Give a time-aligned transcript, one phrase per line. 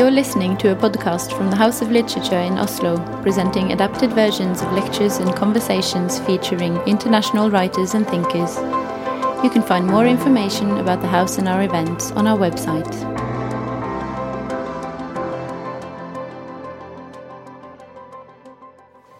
[0.00, 4.62] You're listening to a podcast from the House of Literature in Oslo, presenting adapted versions
[4.62, 8.56] of lectures and conversations featuring international writers and thinkers.
[9.44, 12.90] You can find more information about the house and our events on our website.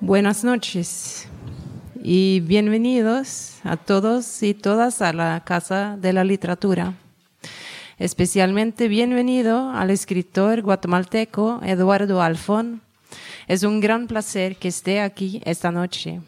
[0.00, 1.28] Buenas noches
[1.94, 6.94] y bienvenidos a todos y todas a la Casa de la Literatura.
[8.00, 12.80] Especialmente bienvenido al escritor guatemalteco Eduardo Halfon.
[13.46, 16.22] Es un gran placer que esté aquí esta noche.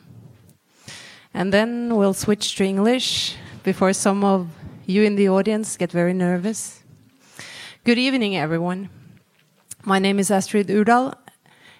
[1.32, 4.48] And then we'll switch to English before some of
[4.86, 6.82] you in the audience get very nervous.
[7.86, 8.90] Good evening, everyone.
[9.82, 11.14] My name is Astrid Urdal,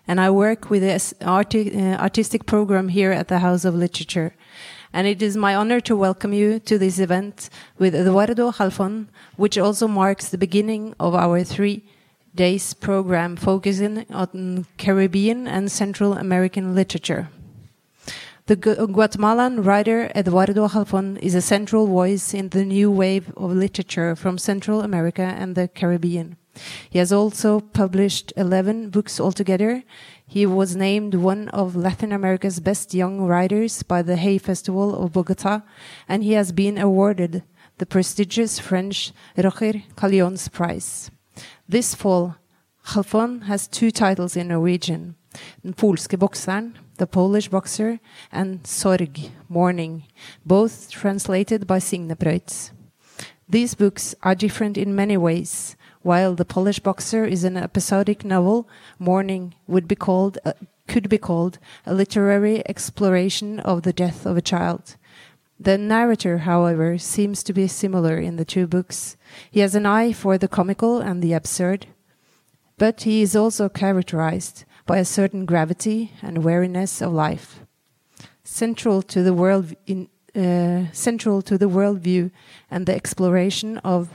[0.09, 4.33] and I work with the arti uh, artistic program here at the House of Literature.
[4.93, 9.57] And it is my honor to welcome you to this event with Eduardo Halfon, which
[9.57, 11.84] also marks the beginning of our three
[12.34, 17.29] days program focusing on Caribbean and Central American literature.
[18.47, 24.15] The Guatemalan writer Eduardo Halfon is a central voice in the new wave of literature
[24.15, 26.37] from Central America and the Caribbean.
[26.91, 29.84] He has also published 11 books altogether.
[30.33, 35.12] He was named one of Latin America's best young writers by the Hay Festival of
[35.12, 35.61] Bogota,
[36.08, 37.42] and he has been awarded
[37.77, 41.10] the prestigious French Roger Caillois Prize.
[41.69, 42.36] This fall,
[42.86, 45.16] Halfon has two titles in Norwegian
[45.62, 46.16] Den polske
[46.97, 48.00] The Polish Boxer,
[48.33, 50.05] and Sorg, Mourning,
[50.47, 52.70] both translated by Signe Prøis.
[53.47, 55.77] These books are different in many ways.
[56.03, 60.55] While The Polish Boxer is an episodic novel, Mourning would be called, uh,
[60.89, 64.97] could be called a literary exploration of the death of a child.
[65.61, 69.17] The narrator, however, seems to be similar in the two books.
[69.48, 71.86] He has an eye for the comical and the absurd,
[72.78, 77.60] but he is also characterized by a certain gravity and wariness of life.
[78.43, 82.32] Central to the world in, uh, central to the worldview
[82.69, 84.09] and the exploration of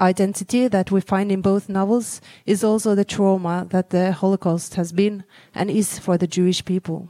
[0.00, 4.92] identity that we find in both novels is also the trauma that the Holocaust has
[4.92, 5.24] been
[5.54, 7.08] and is for the Jewish people.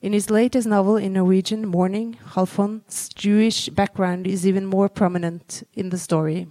[0.00, 5.90] In his latest novel in Norwegian, Mourning, Halfon's Jewish background is even more prominent in
[5.90, 6.46] the story.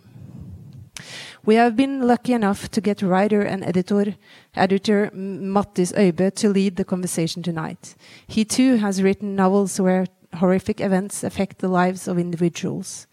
[1.45, 4.15] We have been lucky enough to get writer and editor,
[4.55, 7.95] editor Mattis Øybø to lead the conversation tonight.
[8.27, 10.05] He too has written novels where
[10.35, 13.07] horrific events affect the lives of individuals.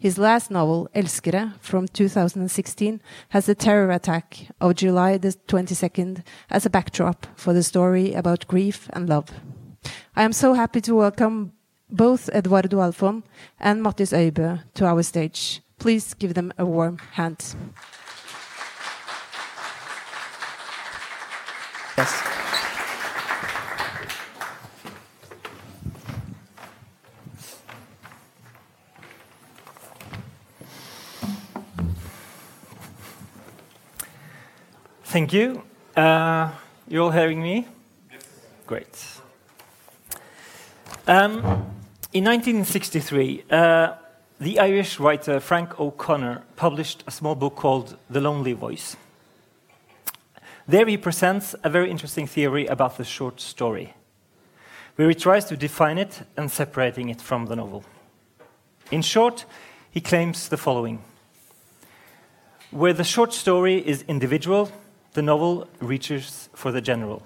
[0.00, 3.00] His last novel, Elskere, from 2016,
[3.30, 8.46] has the terror attack of July the 22nd as a backdrop for the story about
[8.46, 9.30] grief and love.
[10.14, 11.50] I am so happy to welcome
[11.90, 13.24] both Eduardo Halfon
[13.58, 15.62] and Mattis Øybø to our stage.
[15.80, 17.56] Please give them a warm hand.
[21.96, 22.37] Yes.
[35.08, 35.62] Thank you.
[35.96, 36.50] Uh,
[36.86, 37.66] you all hearing me?
[38.12, 38.26] Yes.
[38.66, 39.06] Great.
[41.06, 41.38] Um,
[42.12, 43.94] in 1963, uh,
[44.38, 48.98] the Irish writer Frank O'Connor published a small book called The Lonely Voice.
[50.66, 53.94] There he presents a very interesting theory about the short story,
[54.96, 57.82] where he tries to define it and separating it from the novel.
[58.90, 59.46] In short,
[59.90, 61.02] he claims the following
[62.70, 64.70] Where the short story is individual,
[65.14, 67.22] the novel reaches for the general.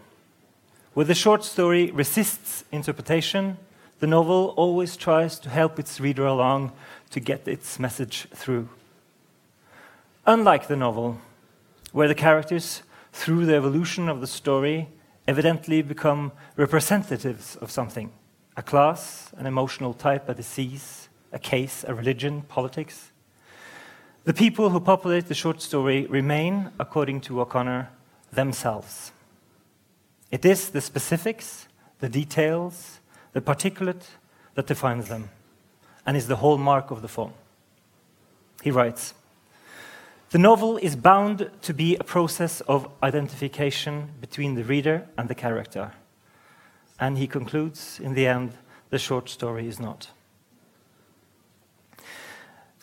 [0.95, 3.57] Where the short story resists interpretation,
[4.01, 6.73] the novel always tries to help its reader along
[7.11, 8.69] to get its message through.
[10.27, 11.19] Unlike the novel,
[11.93, 12.83] where the characters,
[13.13, 14.89] through the evolution of the story,
[15.29, 18.13] evidently become representatives of something
[18.55, 23.12] a class, an emotional type, a disease, a case, a religion, politics
[24.25, 27.91] the people who populate the short story remain, according to O'Connor,
[28.33, 29.13] themselves.
[30.31, 31.67] It is the specifics,
[31.99, 33.01] the details,
[33.33, 34.07] the particulate
[34.55, 35.31] that defines them,
[36.07, 37.33] and is the hallmark of the form.
[38.63, 39.15] He writes
[40.31, 45.35] The novel is bound to be a process of identification between the reader and the
[45.35, 45.93] character.
[47.01, 48.53] And he concludes, in the end,
[48.91, 50.11] the short story is not.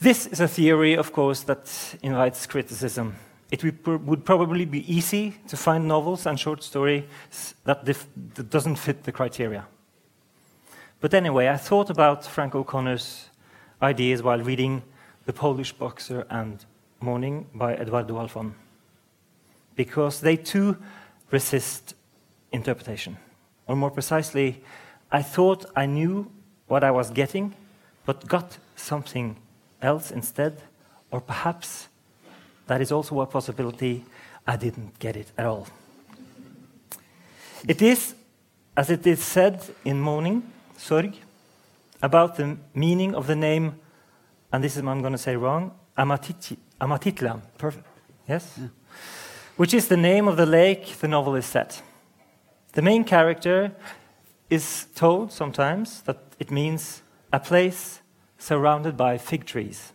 [0.02, 3.16] This is a theory, of course, that invites criticism.
[3.52, 7.04] It would probably be easy to find novels and short stories
[7.66, 9.66] that, that doesn't fit the criteria.
[11.02, 13.30] But anyway, I thought about Frank O'Connor's
[13.82, 14.84] ideas while reading
[15.26, 16.64] The Polish Boxer and
[17.02, 18.54] Mourning by Eduardo Halfon.
[19.80, 20.76] because they too
[21.32, 21.96] resist
[22.52, 23.16] interpretation.
[23.66, 24.62] Or more precisely,
[25.10, 26.30] I thought I knew
[26.68, 27.56] what I was getting,
[28.06, 29.38] but got something
[29.82, 30.62] else instead,
[31.12, 31.88] or perhaps
[32.68, 34.06] that is also a possibility
[34.48, 35.68] I didn't get it at all.
[37.68, 38.16] It is,
[38.76, 40.44] as it is said in Mourning,
[40.78, 41.16] Sorg,
[42.02, 43.80] about the meaning of the name,
[44.52, 47.42] and this is what I'm going to say wrong, Amatiti, Amatitlan.
[47.58, 47.86] Perfect.
[48.28, 48.56] Yes?
[48.58, 48.68] Yeah.
[49.58, 51.82] Which is the name of the lake the novel is set.
[52.74, 53.74] The main character
[54.50, 57.02] is told sometimes that it means
[57.34, 58.00] a place
[58.40, 59.94] surrounded by fig trees.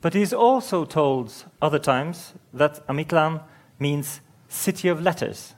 [0.00, 3.42] But he is also told other times that Amitlan
[3.80, 5.54] means city of letters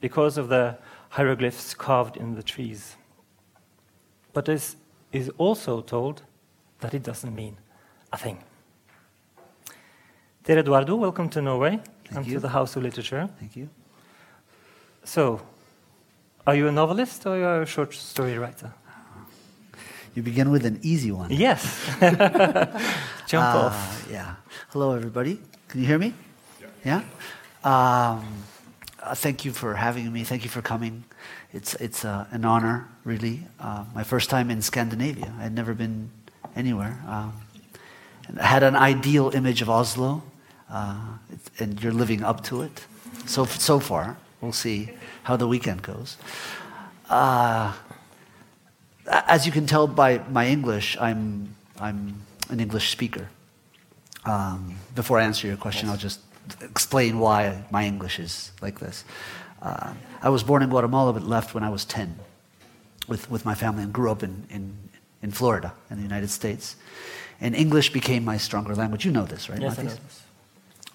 [0.00, 0.76] because of the
[1.10, 2.96] hieroglyphs carved in the trees.
[4.34, 4.76] But is
[5.12, 6.22] is also told
[6.80, 7.56] that it doesn't mean
[8.12, 8.38] a thing.
[10.44, 12.34] Dear Eduardo, welcome to Norway Thank and you.
[12.34, 13.28] to the House of Literature.
[13.38, 13.68] Thank you.
[15.04, 15.40] So,
[16.46, 18.72] are you a novelist or are you a short story writer?
[20.16, 21.30] You begin with an easy one.
[21.30, 21.62] Yes.
[22.00, 24.08] Jump Uh, off.
[24.10, 24.36] Yeah.
[24.70, 25.38] Hello, everybody.
[25.68, 26.14] Can you hear me?
[26.84, 27.02] Yeah.
[27.62, 28.24] Um,
[29.02, 30.24] uh, thank you for having me.
[30.24, 31.04] Thank you for coming.
[31.52, 33.42] It's it's uh, an honor, really.
[33.60, 35.34] Uh, my first time in Scandinavia.
[35.38, 36.08] I'd never been
[36.56, 36.96] anywhere.
[37.06, 37.32] Um,
[38.28, 40.22] and I had an ideal image of Oslo,
[40.70, 41.18] uh,
[41.60, 42.86] and you're living up to it.
[43.26, 44.88] So so far, we'll see
[45.24, 46.16] how the weekend goes.
[47.10, 47.72] Uh,
[49.08, 53.28] as you can tell by my English, I'm, I'm an English speaker.
[54.24, 56.20] Um, before I answer your question, I'll just
[56.60, 59.04] explain why my English is like this.
[59.62, 62.16] Uh, I was born in Guatemala but left when I was 10
[63.08, 64.76] with, with my family and grew up in, in,
[65.22, 66.76] in Florida in the United States.
[67.40, 69.04] And English became my stronger language.
[69.04, 70.22] You know this, right, Yes, I know this.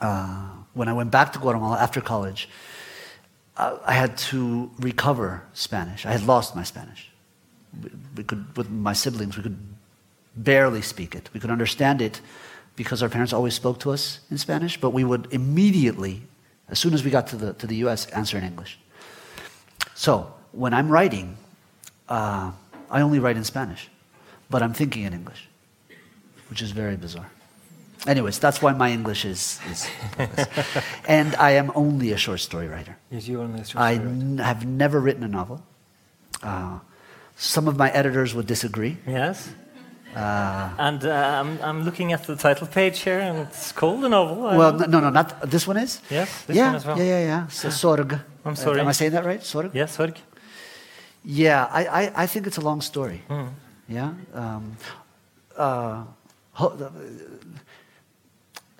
[0.01, 2.49] uh, when I went back to Guatemala after college,
[3.57, 6.05] uh, I had to recover Spanish.
[6.05, 7.10] I had lost my Spanish.
[8.15, 9.57] We, could, with my siblings, we could
[10.35, 11.29] barely speak it.
[11.33, 12.21] We could understand it
[12.75, 16.21] because our parents always spoke to us in Spanish, but we would immediately,
[16.69, 18.79] as soon as we got to the, to the US, answer in English.
[19.95, 21.38] So when I'm writing,
[22.09, 22.51] uh,
[22.89, 23.89] I only write in Spanish,
[24.50, 25.47] but I'm thinking in English,
[26.50, 27.29] which is very bizarre.
[28.07, 29.59] Anyways, that's why my English is.
[29.69, 29.88] is
[31.07, 32.97] and I am only a short story writer.
[33.12, 34.21] Yes, you only a short I story writer.
[34.21, 35.62] n- have never written a novel.
[36.41, 36.79] Uh,
[37.41, 38.97] some of my editors would disagree.
[39.07, 39.49] Yes.
[40.15, 44.09] Uh, And uh, I'm, I'm looking at the title page here, and it's called a
[44.09, 44.45] novel.
[44.45, 46.01] I well, no, no, not this one is.
[46.09, 46.97] Yes, this yeah, one as well.
[46.97, 47.47] yeah, yeah, yeah.
[47.47, 48.19] So, Sorg.
[48.45, 48.79] I'm sorry.
[48.81, 49.41] Am I saying that right?
[49.43, 49.73] Sorg.
[49.73, 50.15] Yes, Sorg.
[51.23, 53.21] Yeah, I, I, I think it's a long story.
[53.29, 53.49] Mm.
[53.87, 54.13] Yeah.
[54.33, 54.77] Um,
[55.57, 56.03] uh,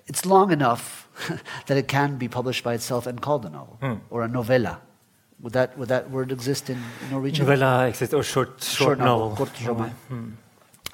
[0.06, 1.08] it's long enough
[1.66, 4.00] that it can be published by itself and called a novel Mm.
[4.10, 4.80] or a novella.
[5.42, 6.78] Would that, would that word exist in
[7.10, 7.44] Norwegian?
[7.44, 9.34] Novella exists, or short, short, novel.
[9.36, 9.92] Kortroman.
[10.08, 10.32] Mm.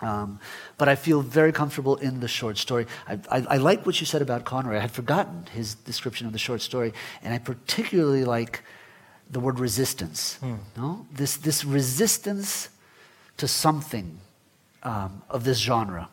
[0.00, 0.40] Um,
[0.78, 2.86] but I feel very comfortable in the short story.
[3.06, 4.76] I, I, I like what you said about Conroy.
[4.76, 8.62] I had forgotten his description of the short story, and I particularly like
[9.30, 10.38] the word resistance.
[10.76, 12.70] No, this this resistance
[13.36, 14.20] to something
[14.82, 16.08] um, of this genre,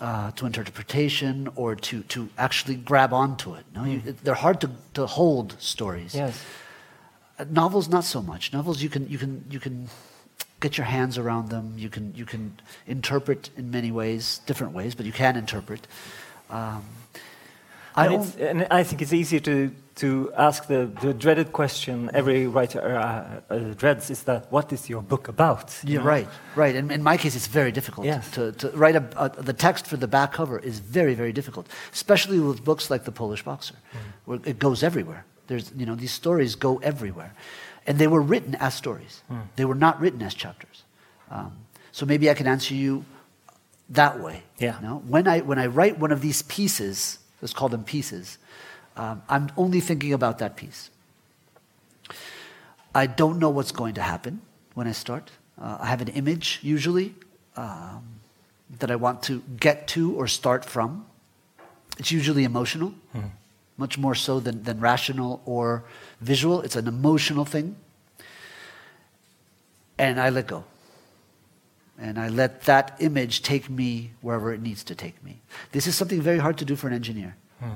[0.00, 3.64] uh, to interpretation or to to actually grab onto it.
[3.74, 6.14] No, you, they're hard to to hold stories.
[6.14, 6.44] Yes.
[7.48, 9.88] Novels not so much novels you can you can you can
[10.60, 12.52] get your hands around them you can you can
[12.86, 15.86] interpret in many ways different ways but you can interpret
[16.50, 16.82] um,
[17.96, 22.46] I, And, and I think it's easier to, to ask the, the dreaded question every
[22.46, 25.74] writer uh, uh, dreads is that what is your book about?
[25.82, 26.08] you you're know?
[26.08, 28.30] right right in, in my case it's very difficult Yes.
[28.32, 31.66] to, to write a, a, the text for the back cover is very very difficult
[31.92, 33.74] especially with books like the polish boxer
[34.26, 37.32] where it goes everywhere there's you know these stories go everywhere
[37.86, 39.22] and they were written as stories
[39.56, 40.84] they were not written as chapters
[41.30, 41.50] um,
[41.92, 43.04] so maybe i can answer you
[44.00, 44.78] that way Yeah.
[44.82, 45.02] no?
[45.14, 48.38] when, I, when i write one of these pieces let's call them pieces
[48.96, 50.90] um, i'm only thinking about that piece
[52.92, 54.40] I don't know what's going to happen
[54.74, 55.30] when I start.
[55.56, 57.14] Uh, I have an image, usually,
[57.56, 58.02] um,
[58.80, 61.06] that I want to get to or start from.
[61.98, 62.92] It's usually emotional,
[63.80, 65.82] much more so than, than rational or
[66.20, 66.60] visual.
[66.60, 67.74] It's an emotional thing.
[69.98, 70.64] And I let go.
[71.98, 75.40] And I let that image take me wherever it needs to take me.
[75.72, 77.36] This is something very hard to do for an engineer.
[77.58, 77.70] Hmm.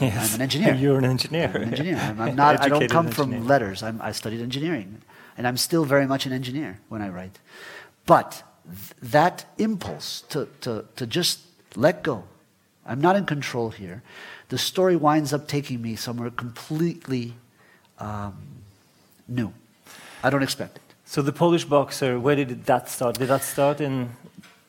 [0.00, 0.28] Yes.
[0.28, 0.74] I'm an engineer.
[0.82, 1.50] You're an engineer.
[1.54, 1.96] I'm an engineer.
[1.96, 3.82] I'm, I'm not, I don't come from letters.
[3.82, 5.00] I'm, I studied engineering.
[5.36, 7.38] And I'm still very much an engineer when I write.
[8.04, 11.40] But th- that impulse to, to, to just
[11.76, 12.24] let go,
[12.84, 14.02] I'm not in control here.
[14.48, 17.34] The story winds up taking me somewhere completely
[17.98, 18.34] um,
[19.26, 19.52] new.
[20.22, 20.82] I don't expect it.
[21.04, 23.18] So the Polish boxer, where did that start?
[23.18, 24.10] Did that start in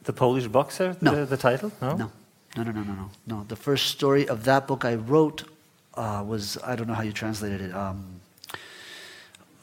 [0.04, 1.12] the Polish boxer, No.
[1.16, 1.72] the, the title?
[1.82, 1.96] No?
[1.98, 2.12] No,
[2.58, 3.10] no, no, no, no, no.
[3.28, 5.44] No, the first story of that book I wrote
[5.96, 7.74] uh, was I don't know how you translated it.
[7.74, 8.22] Um,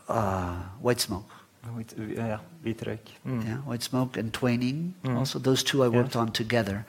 [0.08, 1.28] uh, White Smoke.
[1.76, 2.38] Wait, yeah.
[2.64, 3.44] Mm.
[3.44, 4.92] Yeah, White Smoke and Twaining.
[5.04, 5.16] Mhm.
[5.18, 6.16] Also, those two I worked Yes.
[6.16, 6.84] on together,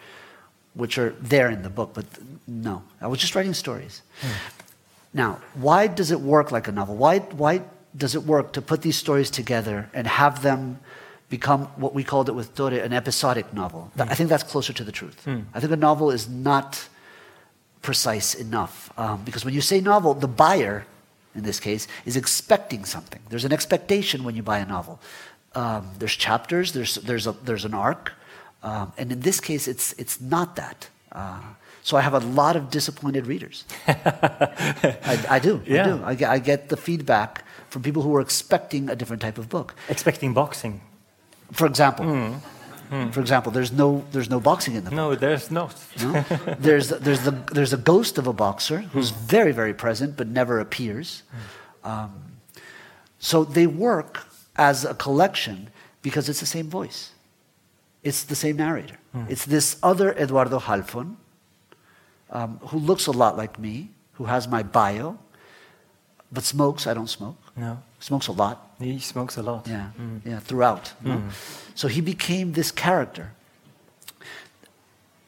[0.77, 1.91] which are there in the book.
[1.93, 2.05] But
[2.47, 4.01] no, I was just writing stories.
[5.13, 6.95] Now, why does it work like a novel?
[6.95, 7.61] Why, why
[7.95, 10.79] does it work to put these stories together and have them
[11.29, 13.91] become what we called it with Tore, an episodic novel?
[13.97, 15.27] Th- I think that's closer to the truth.
[15.53, 16.87] I think a novel is not
[17.81, 18.91] precise enough.
[18.97, 20.85] Um, because when you say novel, the buyer,
[21.35, 23.21] in this case, is expecting something.
[23.29, 24.99] There's an expectation when you buy a novel.
[25.55, 28.13] Um, there's chapters, there's, there's, a, there's an arc.
[28.63, 30.89] Um, and in this case, it's, it's not that.
[31.11, 31.41] Uh,
[31.83, 33.63] so I have a lot of disappointed readers.
[33.87, 35.61] I, I do.
[35.65, 36.01] I do.
[36.03, 39.47] I get, I get the feedback from people who are expecting a different type of
[39.47, 39.75] book.
[39.87, 40.81] Expecting boxing.
[41.53, 42.41] For example,
[42.89, 44.97] for example, there's no, there's no boxing in the book.
[44.97, 45.75] No, there's not.
[46.01, 46.25] No?
[46.59, 50.59] there's, there's, the, there's a ghost of a boxer who's very, very present but never
[50.59, 51.23] appears.
[51.83, 52.11] Um,
[53.19, 55.69] so they work as a collection
[56.01, 57.11] because it's the same voice.
[58.03, 58.97] It's the same narrator.
[59.29, 61.15] It's this other Eduardo Halfon
[62.29, 65.17] um, who looks a lot like me, who has my bio,
[66.31, 66.87] but smokes.
[66.87, 67.37] I don't smoke.
[67.55, 68.75] No, Smokes a lot.
[68.79, 69.67] he smokes a lot.
[69.67, 70.21] Yeah, mm.
[70.25, 70.93] yeah, throughout.
[71.01, 71.17] no?
[71.17, 71.31] Mm.
[71.75, 73.31] So he became this character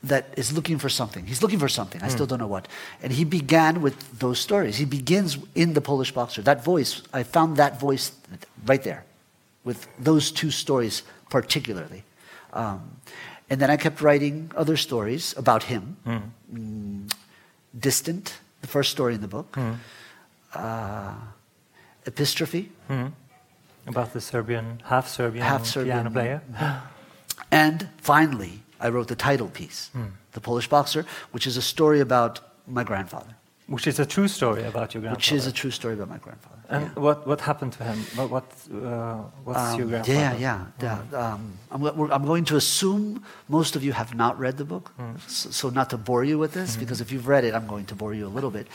[0.03, 1.25] that is looking for something.
[1.25, 2.01] He's looking for something.
[2.03, 2.11] I mm.
[2.11, 2.67] still don't know what.
[3.01, 4.77] And he began with those stories.
[4.77, 6.41] He begins in the Polish boxer.
[6.41, 8.11] That voice, I found that voice
[8.65, 9.03] right there,
[9.63, 12.03] with those two stories particularly.
[12.53, 12.79] Um,
[13.49, 15.97] and then I kept writing other stories about him.
[16.51, 17.11] Mm,
[17.79, 19.57] Distant, the first story in the book.
[20.53, 21.13] Uh,
[22.05, 23.11] Epistrophe, Mhm.
[23.87, 26.41] About the Serbian, half Serbian, Half Serbian, piano player.
[27.51, 29.89] And finally, I wrote the title piece,
[30.33, 33.35] The Polish Boxer, which is a story about my grandfather,
[33.67, 35.15] Which is a true story about your grandfather.
[35.17, 36.58] which is a true story about my grandfather.
[36.69, 37.97] And what, what happened to him?
[38.15, 40.37] What, what, uh, what's your Um, grandfather?
[40.39, 41.33] yeah, yeah, yeah.
[41.33, 44.91] Um, I'm, I'm going to assume most of you have not read the book,
[45.27, 47.85] so, so not to bore you with this, because if you've read it, I'm going
[47.85, 48.67] to bore you a little bit.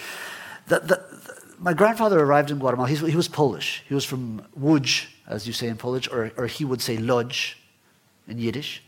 [0.67, 2.89] The, the, the- my grandfather arrived in Guatemala.
[2.89, 3.85] He's, he was Polish.
[3.89, 7.55] He was from Łódź, as you say in Polish, or, or he would say Lodz
[8.27, 8.83] in Yiddish.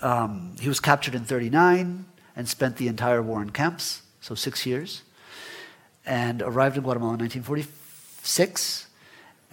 [0.00, 4.64] Um, he was captured in 39 and spent the entire war in camps, so six
[4.64, 5.02] years,
[6.06, 7.28] and arrived in Guatemala in
[8.24, 8.86] 1946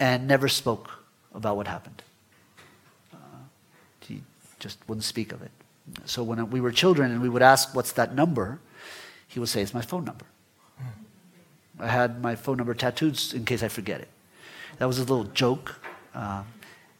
[0.00, 0.90] and never spoke
[1.34, 2.02] about what happened.
[3.12, 3.16] Uh,
[4.00, 4.22] he
[4.58, 5.50] just wouldn't speak of it.
[6.06, 8.60] So when we were children and we would ask, What's that number?
[9.28, 10.24] he would say, It's my phone number.
[11.78, 14.08] I had my phone number tattooed in case I forget it.
[14.78, 15.76] That was a little joke.
[16.14, 16.46] Um,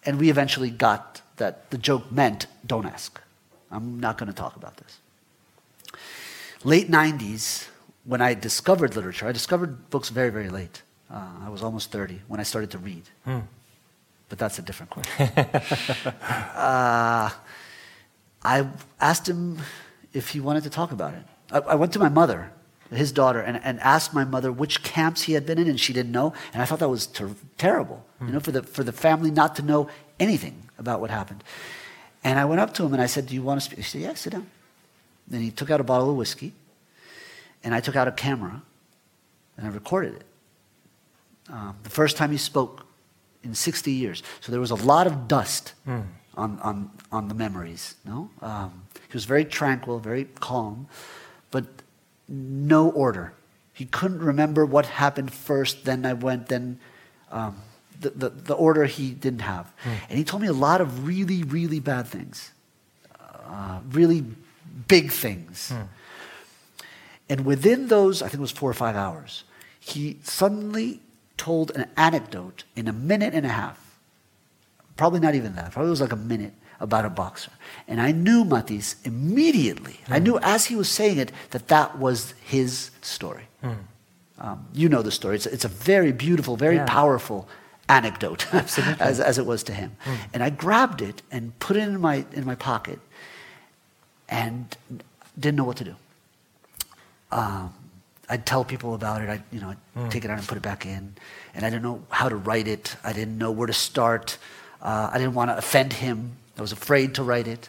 [0.05, 3.19] and we eventually got that the joke meant, Don't ask.
[3.71, 4.99] I'm not going to talk about this.
[6.65, 7.69] Late 90s,
[8.05, 10.83] when I discovered literature, I discovered books very, very late.
[11.13, 13.03] Uh, I was almost 30 when I started to read.
[14.29, 15.29] But that's a different question.
[16.57, 17.31] uh,
[18.45, 18.67] I
[18.99, 19.59] asked him
[20.15, 21.23] if he wanted to talk about it.
[21.51, 22.51] I, I went to my mother,
[22.91, 25.93] his daughter, and, and asked my mother which camps he had been in, and she
[25.93, 26.33] didn't know.
[26.55, 29.55] And I thought that was ter- terrible, you know, for the, for the family not
[29.57, 29.89] to know
[30.19, 31.45] anything about what happened.
[32.25, 33.79] And I went up to him and I said, Do you want to speak?
[33.79, 34.47] He said, Yeah, sit down.
[35.29, 36.53] Then he took out a bottle of whiskey,
[37.63, 38.63] and I took out a camera,
[39.57, 40.25] and I recorded it.
[41.49, 42.87] Um, the first time he spoke
[43.43, 44.23] in 60 years.
[44.41, 45.75] So there was a lot of dust
[46.35, 47.97] on, on, on the memories.
[48.05, 48.31] No?
[48.41, 50.87] Um, he was very tranquil, very calm,
[51.51, 51.65] but
[52.29, 53.33] no order.
[53.73, 56.79] He couldn't remember what happened first, then I went, then
[57.31, 57.57] um,
[58.01, 59.73] the, the, the order he didn't have.
[60.09, 62.53] And he told me a lot of really, really bad things,
[63.47, 64.25] uh, really
[64.89, 65.73] big things.
[67.29, 69.45] And within those, I think it was four or five hours,
[69.81, 71.01] he suddenly
[71.37, 73.79] told an anecdote in a minute and a half.
[74.97, 75.73] Probably not even that.
[75.73, 77.51] Probably was like a minute about a boxer.
[77.89, 80.01] And I knew Mattis immediately.
[80.09, 83.45] I knew as he was saying it that that was his story.
[84.39, 85.37] Um, you know the story.
[85.37, 86.87] It's, it's a very beautiful, very Yeah.
[86.87, 87.49] powerful
[87.89, 88.53] anecdote,
[89.01, 89.97] as, as it was to him.
[90.35, 92.99] And I grabbed it and put it in my, in my pocket
[94.29, 94.77] and
[95.39, 95.95] didn't know what to do.
[97.31, 97.73] Um,
[98.33, 99.29] I'd tell people about it.
[99.29, 100.09] I'd, you know, I'd hmm.
[100.09, 101.15] take it out and put it back in.
[101.55, 102.97] And I didn't know how to write it.
[103.05, 104.39] I didn't know where to start.
[104.81, 106.37] Uh, I didn't want to offend him.
[106.57, 107.69] I was afraid to write it.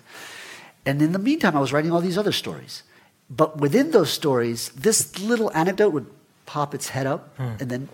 [0.85, 2.83] And in the meantime, I was writing all these other stories.
[3.29, 6.07] but within those stories, this little anecdote would
[6.45, 7.55] pop its head up hmm.
[7.59, 7.89] and then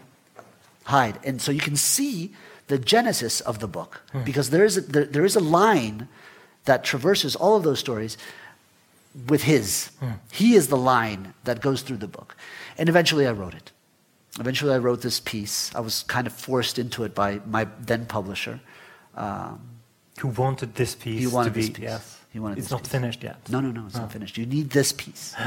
[0.83, 1.17] hide.
[1.23, 2.33] And so you can see
[2.67, 4.23] the genesis of the book hmm.
[4.23, 6.07] because there is, a, there, there is a line
[6.65, 8.15] that traverses all of those stories
[9.27, 9.91] with his.
[10.31, 12.35] He is the line that goes through the book.
[12.77, 13.71] And eventually I wrote it.
[14.39, 15.73] Eventually I wrote this piece.
[15.75, 18.59] I was kind of forced into it by my then publisher.
[19.15, 19.59] Um,
[20.19, 21.61] Who wanted this piece He wanted to be?
[21.61, 21.83] this piece.
[21.83, 22.17] Yes.
[22.31, 22.91] He wanted it's not piece.
[22.91, 23.37] finished yet.
[23.49, 24.37] no, no, no, it's not finished.
[24.37, 25.35] You need this piece.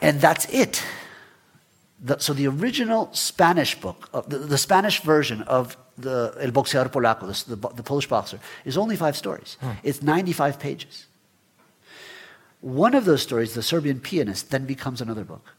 [0.00, 0.82] And that's it.
[2.04, 6.90] The- so the original Spanish book, uh, the, the Spanish version of the El Boxeador
[6.90, 9.56] Polaco, the, the, the Polish boxer, is only five stories.
[9.82, 11.06] It's 95 pages.
[12.60, 15.54] One of those stories, The Serbian Pianist, then becomes another book.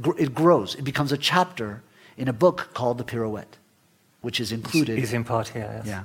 [0.00, 0.74] Gr- It grows.
[0.74, 1.82] It becomes a chapter
[2.16, 3.56] in a book called The Pirouette,
[4.20, 4.98] which is included.
[4.98, 5.70] Is in part here.
[5.76, 5.86] Yes.
[5.86, 6.04] Yeah,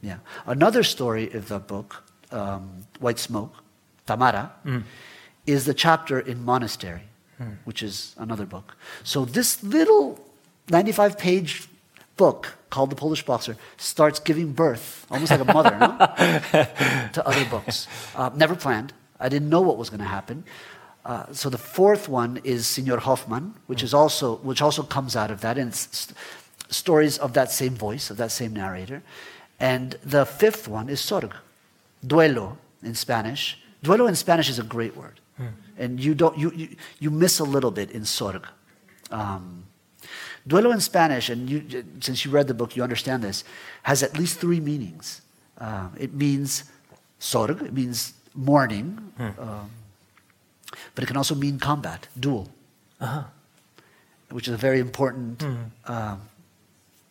[0.00, 0.16] yeah.
[0.46, 3.54] Another story of the book, um, White Smoke,
[4.06, 4.52] Tamara,
[5.46, 7.02] is the chapter in Monastery,
[7.64, 8.76] which is another book.
[9.04, 10.20] So this little
[10.68, 11.68] 95 page
[12.16, 15.88] book called The Polish Boxer starts giving birth, almost like a mother, no?
[17.12, 17.86] to other books.
[18.14, 18.92] Uh, never planned.
[19.22, 20.44] I didn't know what was going to happen.
[21.04, 25.30] Uh, so the fourth one is Signor Hoffman, which is also which also comes out
[25.30, 26.16] of that, and it's st-
[26.70, 29.02] stories of that same voice of that same narrator.
[29.58, 31.32] And the fifth one is Sorg,
[32.06, 33.58] duelo in Spanish.
[33.82, 35.20] Duelo in Spanish is a great word,
[35.76, 38.44] and you don't you, you you miss a little bit in Sorg.
[39.10, 39.64] Um,
[40.48, 43.44] duelo in Spanish, and you, since you read the book, you understand this,
[43.82, 45.22] has at least three meanings.
[45.58, 46.64] Uh, it means
[47.20, 49.70] sorg, it means mourning, um,
[50.94, 52.48] but it can also mean combat, duel,
[53.00, 53.24] Uh-huh.
[54.30, 55.42] which is a very important
[55.86, 56.20] um,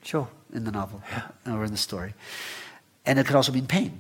[0.04, 0.28] Sure.
[0.54, 1.01] in the novel
[1.46, 2.13] or in the story.
[3.06, 3.92] And it can also mean pain.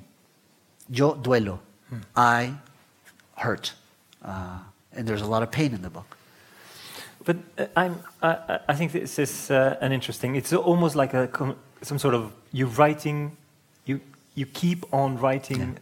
[0.89, 1.59] Yo duelo.
[2.15, 2.53] I
[3.35, 3.73] hurt.
[4.23, 4.59] Uh,
[4.93, 6.17] and there's a lot of pain in the book.
[7.25, 10.35] But uh, I'm, I, I- think this is uh, an interesting.
[10.35, 13.37] It's almost like a com- some sort of you're writing,
[13.85, 13.99] you
[14.35, 15.77] you keep on writing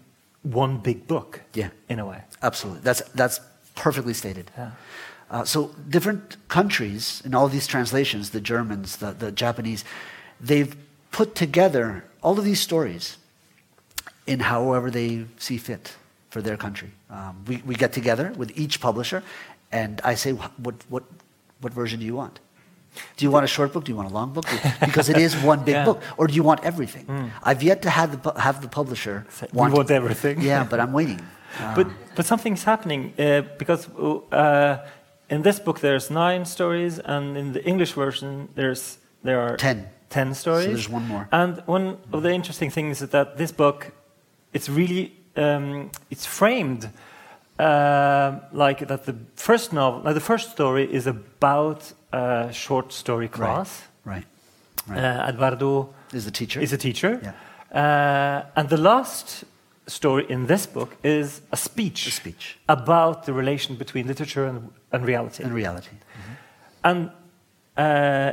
[0.53, 1.41] one big book.
[1.53, 1.69] Yeah.
[1.87, 2.23] In a way.
[2.41, 2.81] Absolutely.
[2.81, 3.39] That's, that's
[3.75, 4.51] perfectly stated.
[4.57, 4.71] Yeah.
[5.29, 9.85] Uh, so different countries in all these translations, the Germans, the, the Japanese,
[10.41, 10.75] they've
[11.11, 13.17] put together all of these stories
[14.25, 15.95] in however they see fit
[16.29, 16.91] for their country.
[17.09, 19.23] Um, we, we get together with each publisher,
[19.71, 21.03] and I say, what, what,
[21.61, 22.39] what version do you want?
[23.17, 23.83] Do you want a short book?
[23.85, 24.45] Do you want a long book?
[24.79, 25.85] Because it is one big Yeah.
[25.85, 26.01] book.
[26.17, 27.05] Or do you want everything?
[27.43, 30.93] I've yet to have the, pu- have the publisher "We want everything." Yeah, but I'm
[30.93, 31.19] waiting.
[31.59, 33.87] Uh, But but something's happening uh, because
[34.31, 34.77] uh,
[35.29, 39.87] in this book there's nine stories, and in the English version there's there are Ten.
[40.09, 40.65] ten stories.
[40.65, 41.27] So there's one more.
[41.31, 43.91] And one of the interesting things is that this book,
[44.53, 46.89] it's really um, it's framed
[47.59, 49.03] uh, like that.
[49.05, 53.83] The first novel, like the first story, is about a short story class.
[54.05, 54.25] Right.
[54.87, 54.97] Right.
[55.03, 56.61] Uh, Eduardo is the teacher.
[56.61, 57.19] is a teacher.
[57.21, 57.33] Yeah.
[57.71, 59.43] Uh, and the last
[59.87, 62.57] story in this book is a speech, A speech.
[62.67, 65.43] about the relation between literature and, and reality.
[65.43, 65.89] in reality.
[66.83, 67.09] And
[67.77, 68.31] uh,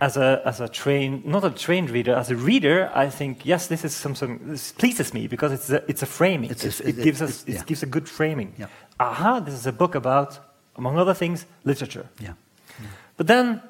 [0.00, 3.66] as a as a trained, not a trained reader, as a reader, I think yes,
[3.66, 4.40] this is something.
[4.50, 6.50] This pleases me because it's a, it's a framing.
[6.50, 7.62] It's It's- it- it, gives us it- yeah.
[7.66, 8.52] gives a good framing.
[8.58, 8.66] Yeah.
[9.00, 10.38] Aha, this is a book about,
[10.76, 12.06] among other things, literature.
[12.20, 12.32] Yeah.
[13.16, 13.60] But then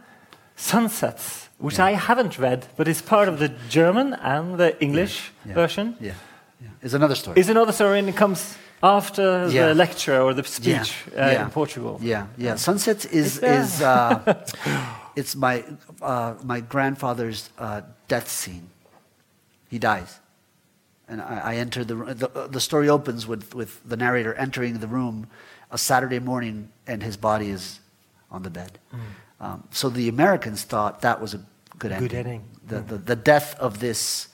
[0.57, 5.55] Sunsets, which I haven't read, but is part of the German and the English Yeah.
[5.55, 6.13] version, Yeah.
[6.61, 6.69] yeah.
[6.83, 7.39] Is another story.
[7.41, 9.69] is another story and it comes after Yeah.
[9.69, 11.27] the lecture or the speech Yeah.
[11.27, 11.45] uh, Yeah.
[11.45, 11.99] in Portugal.
[12.03, 12.57] Yeah, yeah.
[12.57, 14.35] Sunsets is uh, is uh,
[15.17, 15.65] it's my
[16.03, 18.69] uh, my grandfather's uh, death scene.
[19.69, 20.21] He dies,
[21.09, 24.87] and I, I enter the, the the story opens with with the narrator entering the
[24.89, 25.27] room
[25.71, 27.81] a Saturday morning, and his body is
[28.31, 28.79] on the bed.
[29.41, 31.41] Um, so the Americans thought that was a
[31.79, 32.09] good ending.
[32.09, 32.43] Good ending.
[32.69, 34.29] The, the the death of this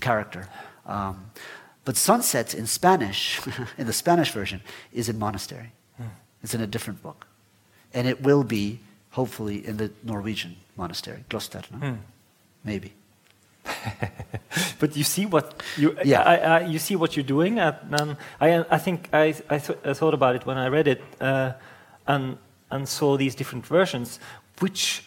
[0.00, 0.48] character.
[0.86, 1.30] Um,
[1.84, 3.40] but sunsets in Spanish,
[3.78, 4.60] in the Spanish version,
[4.92, 5.72] is in monastery.
[6.42, 7.26] It's in a different book.
[7.94, 8.78] And it will be,
[9.12, 11.62] hopefully, in the Norwegian monastery, Kloster.
[11.70, 11.98] No?
[12.64, 12.92] Maybe.
[14.78, 16.22] But you see what you Yeah.
[16.22, 19.78] I, I, you see what you're doing, and um, I I think I I, th-
[19.84, 21.52] I thought about it when I read it, uh,
[22.06, 22.36] and
[22.70, 24.20] and saw these different versions.
[24.60, 25.02] Which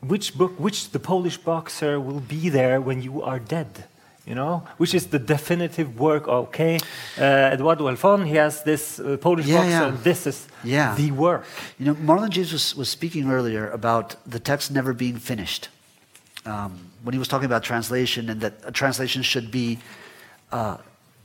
[0.00, 3.84] which book, which the Polish boxer will be there when you are dead?
[4.28, 6.28] You know, which is the definitive work?
[6.28, 6.78] Okay,
[7.18, 9.88] uh, Eduardo Alfon, he has this uh, Polish Yeah, boxer, yeah.
[9.88, 10.94] and this is Yeah.
[10.96, 11.46] the work.
[11.78, 15.70] You know, Marlon James was, was speaking earlier about the text never being finished.
[16.44, 19.78] Um, when he was talking about translation and that a translation should be
[20.52, 20.76] uh,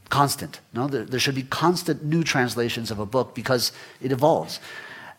[0.09, 0.61] constant.
[0.73, 4.61] No, there, there should be constant new translations of a book because it evolves.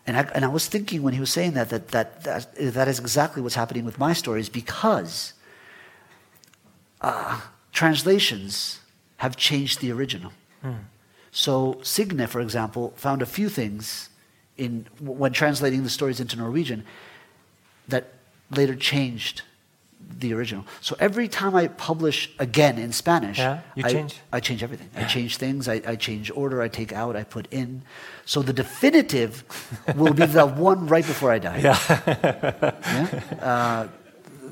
[0.07, 2.89] And I, and I was thinking when he was saying that, that, that, that, that
[2.89, 5.35] is exactly what's happening with my stories because
[7.03, 7.41] uh,
[7.75, 8.81] translations
[9.19, 10.33] have changed the original.
[11.33, 14.09] So Signe, for example, found a few things
[14.57, 16.85] in, when translating the stories into Norwegian
[17.89, 18.05] that
[18.51, 19.43] later changed
[20.21, 20.65] the original.
[20.81, 24.21] So every time I publish again in Spanish, Yeah, you I, change?
[24.33, 24.89] I change everything.
[24.95, 25.67] I change things.
[25.69, 26.63] I, I change order.
[26.63, 27.17] I take out.
[27.17, 27.83] I put in.
[28.25, 29.43] So the definitive
[29.97, 31.59] will be the one right before I die.
[31.59, 31.79] Yeah.
[32.97, 33.45] Yeah?
[33.51, 33.89] Uh,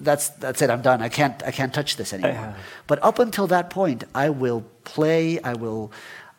[0.03, 0.71] that's that's it.
[0.71, 1.03] I'm done.
[1.03, 2.33] I can't I can't touch this anymore.
[2.33, 2.55] Yeah.
[2.87, 5.41] But up until that point, I will play.
[5.41, 5.93] I will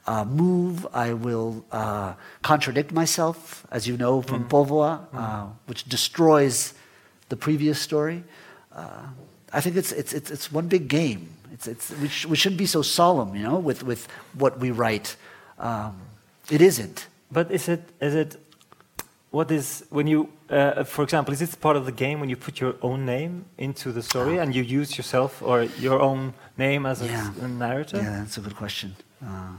[0.05, 0.85] uh, move.
[0.93, 6.73] I will uh, contradict myself, as you know from Povoa, uh, which destroys
[7.29, 8.23] the previous story.
[8.75, 9.07] Uh,
[9.51, 11.29] I think it's it's it's it's one big game.
[11.53, 14.71] It's it's we, sh- we shouldn't be so solemn, you know, with with what we
[14.71, 15.15] write.
[15.59, 15.95] Um,
[16.49, 17.07] it isn't.
[17.31, 18.35] But is it is it
[19.33, 20.19] what is when you
[20.49, 23.45] uh, for example is it part of the game when you put your own name
[23.57, 27.31] into the story and you use yourself or your own name as a, Yeah.
[27.41, 27.97] a narrator?
[27.97, 28.95] Yeah, that's a good question.
[29.25, 29.53] Uh,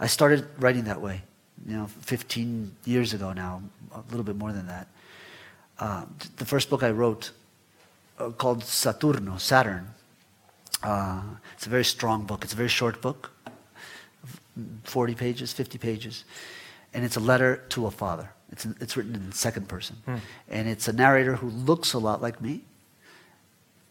[0.00, 1.22] I started writing that way,
[1.66, 3.62] you know, 15 years ago now,
[3.94, 4.86] a little bit more than that.
[5.78, 6.04] Uh,
[6.36, 7.30] the first book I wrote,
[8.18, 9.86] uh, called Saturno, Saturn,
[10.82, 11.22] uh,
[11.54, 12.42] it's a very strong book.
[12.44, 13.30] It's a very short book,
[14.84, 16.24] 40 pages, 50 pages,
[16.92, 18.28] and it's a letter to a father.
[18.52, 19.96] It's, it's written in second person.
[20.48, 22.62] And it's a narrator who looks a lot like me,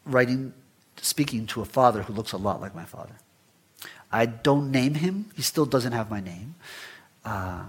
[0.05, 0.53] writing,
[1.01, 3.15] speaking to a father who looks a lot like my father.
[4.11, 5.29] I don't name him.
[5.35, 6.55] He still doesn't have my name.
[7.23, 7.63] Uh,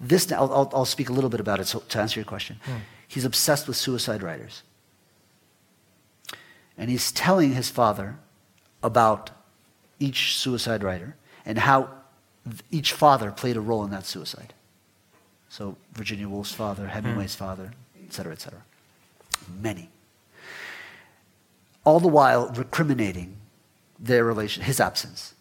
[0.00, 2.60] this, I'll, I'll, I'll speak a little bit about it so, to answer your question.
[3.06, 4.62] He's obsessed with suicide writers.
[6.76, 8.18] And he's telling his father
[8.82, 9.30] about
[9.98, 11.88] each suicide writer and how
[12.44, 14.54] th- each father played a role in that suicide.
[15.48, 17.44] So Virginia Woolf's father, Hemingway's hmm.
[17.44, 17.72] father,
[18.04, 18.62] et cetera, et cetera.
[19.60, 19.88] Many.
[21.84, 23.36] All the while recriminating
[23.98, 25.34] their relation, his absence.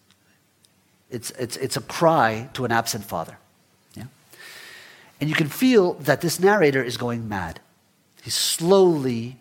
[1.09, 3.37] It's, it's, it's a cry to an absent father.
[3.95, 4.05] Yeah?
[5.19, 7.59] And you can feel that this narrator is going mad.
[8.23, 9.37] He's slowly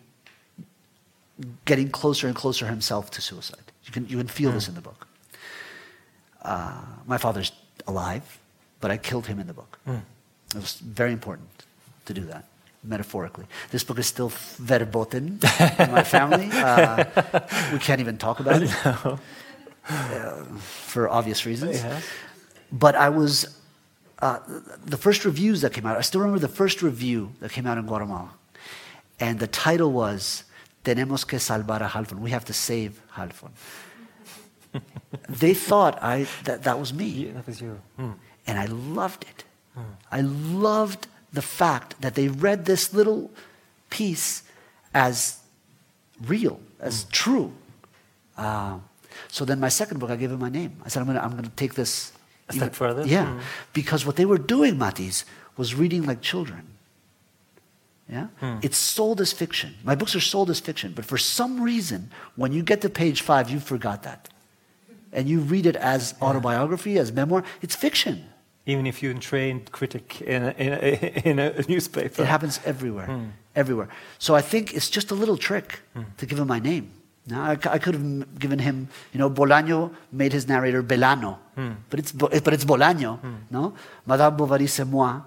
[1.65, 3.71] getting closer and closer himself to suicide.
[3.85, 4.71] You can, you can feel this hmm.
[4.71, 5.07] in the book.
[6.41, 7.51] Uh, my father's
[7.87, 8.39] alive,
[8.79, 9.79] but I killed him in the book.
[9.85, 9.97] Hmm.
[10.55, 11.49] It was very important
[12.05, 12.45] to do that,
[12.83, 13.45] metaphorically.
[13.71, 15.39] This book is still verboten
[15.79, 16.49] in my family.
[16.51, 17.05] Uh,
[17.73, 18.71] we can't even talk about it
[19.89, 21.81] uh, for obvious reasons.
[21.81, 21.99] Yeah.
[22.71, 23.59] But I was,
[24.19, 24.39] uh,
[24.85, 27.77] the first reviews that came out, I still remember the first review that came out
[27.77, 28.31] in Guatemala.
[29.19, 30.43] And the title was,
[30.83, 32.19] Tenemos que salvar a Halfon.
[32.19, 33.51] We have to save Halfon.
[35.29, 37.05] they thought I, that, that was me.
[37.05, 37.81] Yeah, that was you.
[37.97, 38.11] Hmm.
[38.45, 39.43] And I loved it.
[40.11, 43.31] I loved the fact that they read this little
[43.89, 44.43] piece
[44.93, 45.39] as
[46.25, 47.53] real, as true.
[48.37, 48.79] Uh,
[49.27, 50.77] so then my second book, I gave it my name.
[50.85, 52.11] I said, I'm going to I'm gonna take this
[52.49, 53.05] A step further?
[53.05, 53.25] Yeah.
[53.25, 53.41] Mm.
[53.73, 55.25] Because what they were doing, Mattis,
[55.57, 56.63] was reading like children.
[58.09, 58.27] Yeah?
[58.61, 59.75] It's sold as fiction.
[59.83, 63.21] My books are sold as fiction, but for some reason, when you get to page
[63.21, 64.29] five, you forgot that.
[65.11, 68.25] And you read it as autobiography, as memoir, it's fiction.
[68.67, 72.21] Even if you're a trained critic in a, in a, in a newspaper.
[72.21, 73.29] It happens everywhere, hmm.
[73.55, 73.87] everywhere.
[74.19, 76.03] So I think it's just a little trick hmm.
[76.17, 76.91] to give him my name.
[77.27, 81.71] Now I, I could have given him, you know, Bolaño made his narrator Belano, hmm.
[81.89, 83.73] but it's Bo- eh, but it's Bolaño, no?
[84.05, 85.21] Madame Bovary c'est moi,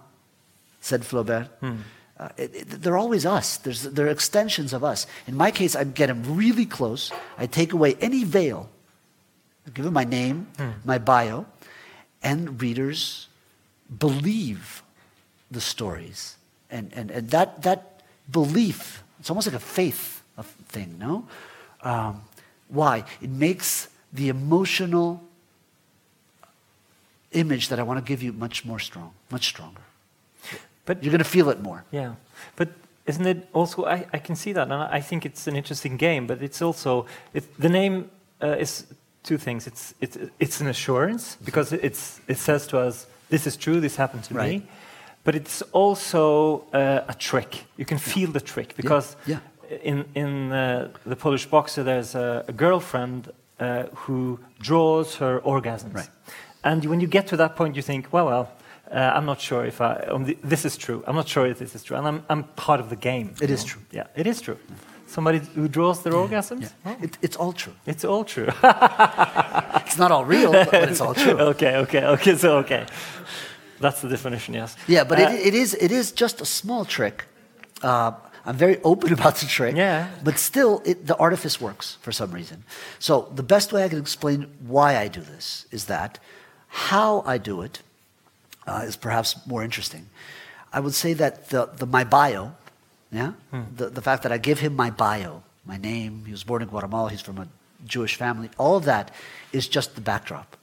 [0.81, 1.49] said Flaubert.
[1.63, 3.57] Uh, it, it- they're always us.
[3.57, 5.07] There's, they're extensions of us.
[5.27, 7.11] In my case, I get him really close.
[7.39, 8.69] I take away any veil.
[9.67, 10.49] I give him my name,
[10.85, 11.47] my bio,
[12.23, 13.29] and readers
[13.99, 14.83] believe
[15.51, 16.37] the stories.
[16.71, 20.23] And, and, and that, that belief, it's almost like a faith
[20.69, 21.27] thing, no?
[21.83, 22.23] Um,
[22.69, 23.05] why?
[23.21, 25.23] It makes the emotional
[27.33, 29.83] image that I want to give you much more strong, much stronger.
[30.85, 31.85] But You're going to feel it more.
[31.91, 32.15] Yeah,
[32.57, 32.71] but
[33.07, 33.85] isn't it also?
[33.85, 36.27] I, I can see that, and I think it's an interesting game.
[36.27, 38.11] But it's also it, the name
[38.43, 38.87] uh, is
[39.23, 39.67] two things.
[39.67, 43.81] It's it's it's an assurance because it's it says to us, "This is true.
[43.81, 44.61] This happened to Right.
[44.61, 44.69] me."
[45.23, 47.65] But it's also uh, a trick.
[47.77, 49.39] You can feel the trick because yeah.
[49.83, 53.29] in in uh, the Polish boxer, there's a, a girlfriend
[53.61, 55.95] uh, who draws her orgasms.
[55.95, 56.11] Right.
[56.63, 58.53] And when you get to that point, you think, well, well,
[58.91, 61.03] uh, I'm not sure if I, um, th- this is true.
[61.07, 61.97] I'm not sure if this is true.
[61.97, 63.35] And I'm, I'm part of the game.
[63.41, 63.73] It is know?
[63.73, 63.83] true.
[63.93, 64.59] Yeah, it is true.
[65.11, 66.63] Somebody who draws their orgasms?
[66.63, 66.69] Yeah.
[66.87, 67.73] Oh, It, it's all true.
[67.87, 68.49] it's all true.
[69.87, 71.39] It's not all real, but it's all true.
[71.51, 72.37] okay, okay, okay.
[72.37, 72.85] So okay,
[73.81, 74.55] that's the definition.
[74.55, 74.77] Yes.
[74.87, 77.25] Yeah, but Uh, it, it is it is just a small trick.
[77.83, 78.13] Uh,
[78.47, 79.75] I'm very open about the trick.
[79.77, 80.07] Yeah.
[80.25, 82.63] But still, it, the artifice works for some reason.
[82.99, 86.19] So the best way I can explain why I do this is that
[86.69, 87.83] how I do it
[88.69, 90.07] uh, is perhaps more interesting.
[90.73, 92.53] I would say that the, the my bio,
[93.13, 93.33] yeah,
[93.77, 96.69] the, the fact that I give him my bio, my name, he was born in
[96.69, 97.49] Guatemala, he's from a
[97.87, 99.11] Jewish family, all of that
[99.53, 100.57] is just the backdrop.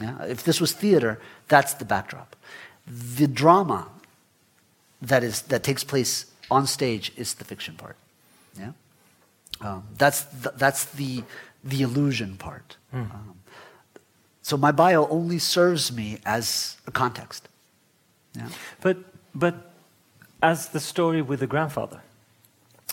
[0.00, 0.22] Yeah?
[0.26, 2.36] If this was theater, that's the backdrop.
[2.86, 3.88] The drama
[5.02, 7.96] that is that takes place on stage is the fiction part.
[8.58, 8.72] Yeah,
[9.60, 11.24] um, that's the, that's the
[11.64, 12.76] the illusion part.
[12.92, 13.34] Um,
[14.42, 17.48] so my bio only serves me as a context.
[18.36, 18.48] Yeah,
[18.80, 18.98] But
[19.34, 19.67] but
[20.42, 22.00] as the story with the grandfather,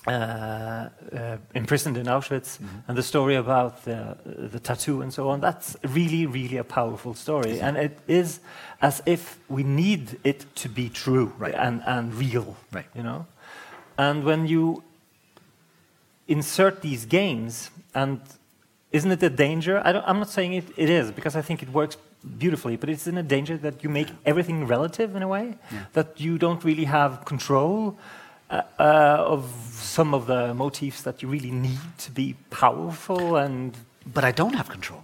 [0.08, 5.42] uh, uh, imprisoned in Auschwitz, and the story about the, the tattoo and so on,
[5.42, 8.40] that's really really a powerful story, and it is
[8.82, 11.56] as if we need it to be true Right.
[11.56, 12.86] and and real, Right.
[12.96, 13.26] You know,
[13.98, 14.84] and when you
[16.28, 18.20] insert these games and
[18.92, 19.82] isn't it a danger?
[19.86, 21.98] I don't, i'm not saying it, it is because i think it works
[22.38, 25.86] beautifully but it's in a danger that you make everything relative in a way Yeah.
[25.94, 27.98] that you don't really have control
[28.50, 33.76] uh, uh, of some of the motifs that you really need to be powerful and
[34.14, 35.04] but I don't have control.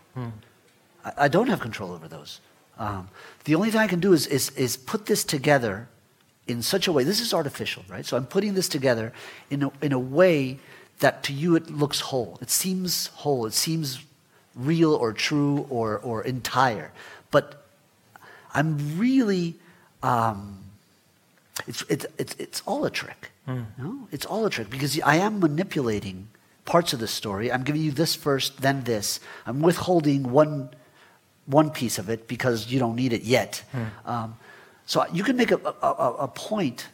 [1.06, 2.40] I, I don't have control over those.
[2.78, 3.10] Um,
[3.46, 5.88] the only thing I can do is, is is put this together
[6.48, 7.04] in such a way.
[7.04, 8.06] This is artificial, right?
[8.06, 9.12] So I'm putting this together
[9.50, 10.60] in a, in a way
[11.00, 12.38] that to you it looks whole.
[12.42, 13.48] It seems whole.
[13.48, 14.00] It seems
[14.56, 16.92] real or true or, or entire.
[17.32, 17.64] But
[18.54, 19.56] I'm really,
[20.04, 20.60] um,
[21.68, 23.32] it's, it's, it's, it's all a trick.
[23.48, 24.08] you know?
[24.12, 26.28] It's all a trick because I am manipulating
[26.66, 27.52] parts of the story.
[27.52, 29.20] I'm giving you this first, then this.
[29.46, 30.70] I'm withholding one,
[31.46, 33.64] one piece of it because you don't need it yet.
[34.06, 34.38] Um,
[34.86, 36.88] so you can make a, a, a- a point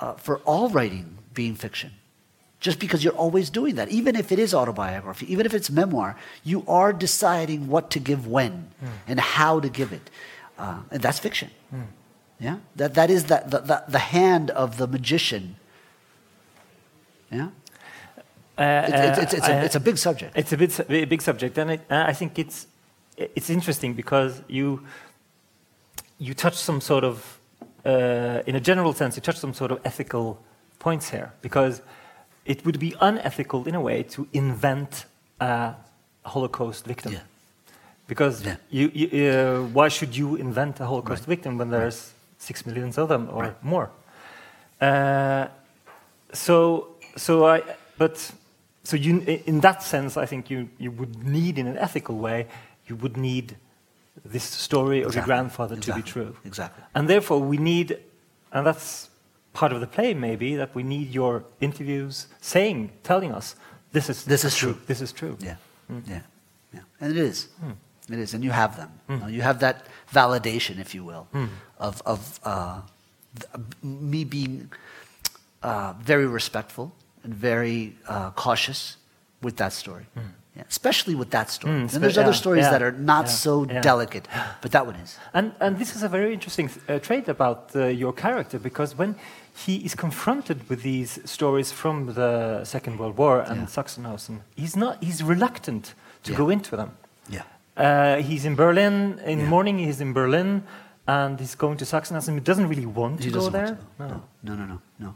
[0.00, 1.90] uh, for all writing being fiction
[2.64, 3.88] just because you're always doing that.
[3.98, 6.16] Even if it is autobiography, even if it's memoir,
[6.50, 8.54] you are deciding what to give when
[9.06, 10.06] and how to give it.
[10.58, 11.50] Uh, and that's fiction.
[12.40, 12.56] Yeah?
[12.76, 15.56] That, that is that, the, the, the hand of the magician.
[17.30, 17.48] Yeah?
[18.56, 20.32] uh, It's, it's, it's, it's, it's a big subject.
[20.34, 22.66] It's a bit a big subject, and it, uh, I think it's
[23.16, 24.66] it's interesting because you
[26.18, 27.16] you touch some sort of,
[27.84, 30.26] uh, in a general sense, you touch some sort of ethical
[30.78, 31.82] points here because
[32.44, 35.06] it would be unethical in a way to invent
[35.40, 35.74] a
[36.24, 37.12] Holocaust victim.
[37.12, 37.20] Yeah.
[38.06, 38.56] Because Yeah.
[38.70, 43.08] you, you, uh, why should you invent a Holocaust victim when there's six millions of
[43.08, 43.64] them or Right.
[43.64, 43.90] more?
[44.80, 45.46] Uh,
[46.32, 47.62] so, so I,
[47.96, 48.32] but,
[48.82, 52.46] so you, in that sense, I think you, you would need, in an ethical way,
[52.86, 53.56] you would need
[54.24, 55.30] this story of your Exactly.
[55.30, 56.36] grandfather to be true.
[56.44, 56.84] Exactly.
[56.94, 57.98] And therefore, we need,
[58.52, 59.08] and that's
[59.54, 63.56] part of the play maybe, that we need your interviews saying, telling us,
[63.92, 64.76] this is, This is true.
[64.86, 65.36] This is true.
[65.40, 65.56] Yeah,
[65.90, 66.02] Mm.
[66.08, 66.20] yeah,
[66.72, 66.80] yeah.
[67.00, 67.48] And it is.
[68.10, 68.34] It is.
[68.34, 68.90] And you have them.
[69.08, 69.14] Mm.
[69.14, 71.26] You, know, you have that validation, if you will,
[71.78, 72.80] of, of uh,
[73.82, 74.70] me being
[75.62, 78.96] uh, very respectful and very uh, cautious
[79.42, 80.06] with that story.
[80.56, 81.74] Yeah, especially with that story.
[81.74, 84.28] Mm, and there's other yeah, stories yeah, that are not so delicate,
[84.62, 85.18] but that one is.
[85.32, 89.16] And, and this is a very interesting uh, trait about uh, your character because when
[89.54, 93.66] he is confronted with these stories from the Second World War and Yeah.
[93.66, 96.38] Sachsenhausen, he's not he's reluctant to Yeah.
[96.38, 96.90] go into them.
[97.28, 97.42] Yeah.
[97.76, 99.50] Uh, he's in Berlin in the Yeah.
[99.50, 99.78] morning.
[99.78, 100.62] He's in Berlin,
[101.06, 102.34] and he's going to Sachsenhausen.
[102.34, 103.66] He doesn't really want He to go there.
[103.66, 103.78] to.
[103.98, 104.06] No,
[104.42, 105.14] no, no, no, no.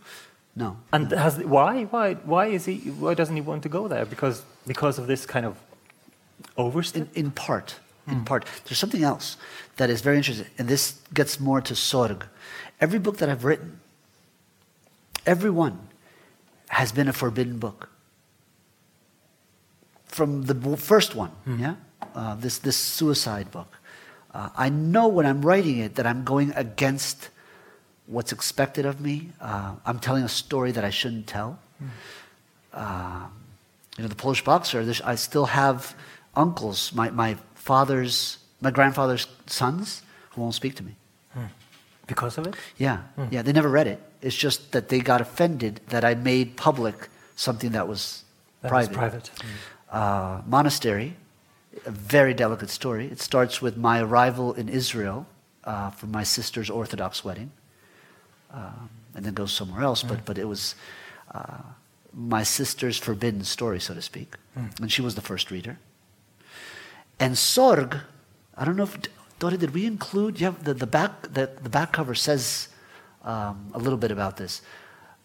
[0.57, 0.77] no.
[0.93, 4.05] And has why why why is he why doesn't he want to go there?
[4.07, 5.55] Because because of this kind of
[6.57, 7.09] overstep.
[7.15, 8.13] In, in part, Hmm.
[8.13, 8.45] in part.
[8.65, 9.37] There's something else
[9.77, 12.23] that is very interesting, and this gets more to Sorg.
[12.81, 13.78] Every book that I've written,
[15.29, 15.77] every one
[16.69, 17.89] has been a forbidden book.
[20.07, 21.59] From the first one, Hmm.
[21.61, 21.75] yeah,
[22.15, 23.71] uh, this this suicide book.
[24.35, 27.29] Uh, I know when I'm writing it that I'm going against
[28.07, 29.17] what's expected of me.
[29.41, 31.59] Uh, I'm telling a story that I shouldn't tell.
[32.73, 33.33] Um,
[33.97, 35.95] you know, the Polish boxer, I still have
[36.35, 40.95] uncles, my, my father's, my grandfather's sons, who won't speak to me.
[42.09, 42.55] Because of it.
[42.77, 42.99] Yeah,
[43.31, 44.01] yeah, they never read it.
[44.21, 48.25] It's just that they got offended that I made public something that was
[48.63, 49.31] That was private.
[49.31, 49.31] private.
[49.93, 51.15] Uh, monastery,
[51.87, 53.07] a very delicate story.
[53.07, 55.27] It starts with my arrival in Israel
[55.65, 57.51] uh, for my sister's Orthodox wedding,
[58.53, 60.03] um, and then goes somewhere else.
[60.03, 60.75] But but it was
[61.35, 61.63] uh,
[62.13, 64.35] my sister's forbidden story, so to speak.
[64.81, 65.79] And she was the first reader.
[67.21, 68.01] And Sorg,
[68.57, 68.99] I don't know if,
[69.39, 72.69] Dore, did we include, yeah, the, the, back, the, the back cover says
[73.25, 74.63] um, a little bit about this.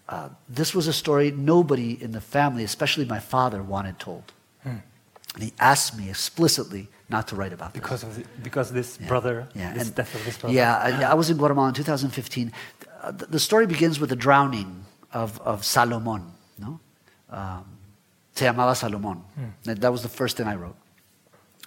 [0.08, 4.32] Uh, this was a story nobody in the family, especially my father, wanted told.
[5.36, 7.82] And he asked me explicitly not to write about this.
[7.82, 9.08] Because of the, because this Yeah.
[9.08, 10.54] brother, Yeah, this and- death of this brother.
[10.54, 12.52] Yeah, I, I was in Guatemala in 2015.
[13.02, 16.32] Uh, the, the story begins with the drowning of, of Salomon.
[16.60, 16.80] No?
[17.32, 17.66] Um,
[18.36, 19.24] se llamaba Salomon.
[19.64, 20.76] That, that was the first thing I wrote.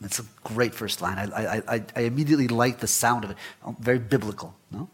[0.02, 1.18] It's a great first line.
[1.18, 1.24] I,
[1.56, 3.36] I, I, I immediately liked the sound of it.
[3.64, 4.54] Oh, Very biblical.
[4.70, 4.88] No?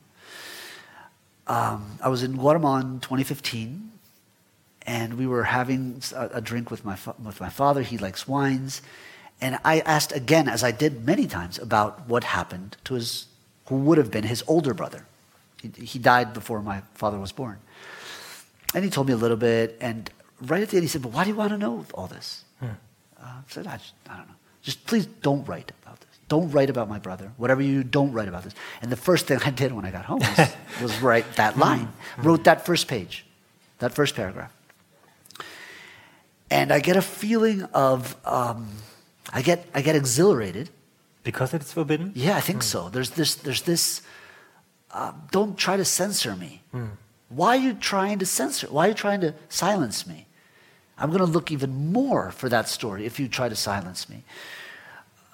[1.46, 3.90] Um, I was in Guatemala in 2015,
[4.86, 7.82] and we were having a, a drink with my, fa- with my father.
[7.82, 8.80] He likes wines.
[9.40, 13.26] And I asked again, as I did many times, about what happened to his,
[13.66, 15.04] who would have been his older brother.
[15.60, 17.58] He, he died before my father was born.
[18.72, 19.76] And he told me a little bit.
[19.80, 20.08] And
[20.40, 22.44] right at the end, he said, But why do you want to know all this?
[22.62, 22.66] Uh,
[23.20, 24.34] I said, I, I don't know.
[24.62, 26.08] Just please don't write about this.
[26.28, 27.32] Don't write about my brother.
[27.36, 28.54] Whatever you do, don't write about this.
[28.80, 31.92] And the first thing I did when I got home was, was write that line,
[32.18, 33.26] wrote that first page,
[33.78, 34.52] that first paragraph.
[36.50, 38.68] And I get a feeling of, um,
[39.32, 40.68] I, get, I get exhilarated.
[41.24, 42.12] Because it's forbidden?
[42.14, 42.88] Yeah, I think so.
[42.88, 44.02] There's this, there's this
[44.92, 46.62] uh, don't try to censor me.
[47.28, 48.66] Why are you trying to censor?
[48.68, 50.26] Why are you trying to silence me?
[51.02, 54.22] I'm going to look even more for that story if you try to silence me.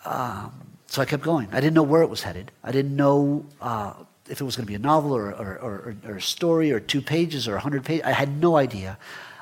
[0.07, 0.53] Um,
[0.87, 1.49] so I kept going.
[1.53, 2.51] I didn't know where it was headed.
[2.65, 3.93] I didn't know uh,
[4.31, 6.81] if it was going to be a novel or, or, or, or a story or
[6.81, 8.07] two pages or hundred pages.
[8.07, 8.97] I had no idea.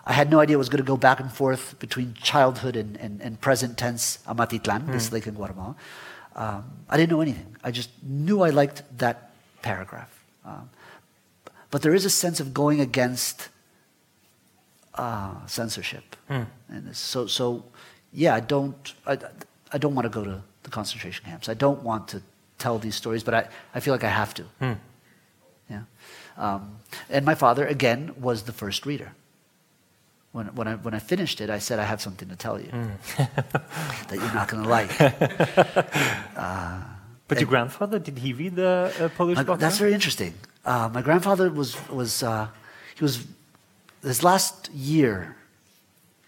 [0.04, 2.96] I had no idea it was going to go back and forth between childhood and,
[2.96, 5.76] and, and present tense Amatitlan, this lake in Guatemala.
[6.34, 7.56] Um, I didn't know anything.
[7.62, 9.30] I just knew I liked that
[9.62, 10.12] paragraph.
[10.44, 10.70] Um,
[11.70, 13.48] but there is a sense of going against
[14.96, 16.16] uh, censorship.
[16.28, 17.64] And it's- so, so,
[18.12, 19.18] yeah, I don't, I,
[19.72, 21.48] I don't want to go to the concentration camps.
[21.48, 22.22] I don't want to
[22.58, 24.44] tell these stories, but I, I feel like I have to.
[25.70, 25.82] Yeah.
[26.38, 26.78] Um,
[27.10, 29.12] and my father, again, was the first reader.
[30.32, 32.70] When, when, I, when I finished it, I said, I have something to tell you
[33.16, 34.90] that you're not going to like.
[37.28, 39.58] But your grandfather, did he read the uh, Polish My- book?
[39.58, 40.34] that's very interesting.
[40.64, 42.46] Uh, my grandfather was was uh,
[42.96, 43.24] he was
[44.06, 45.36] his last year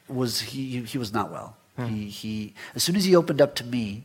[0.09, 1.57] was he he was not well.
[1.87, 4.05] He he as soon as he opened up to me,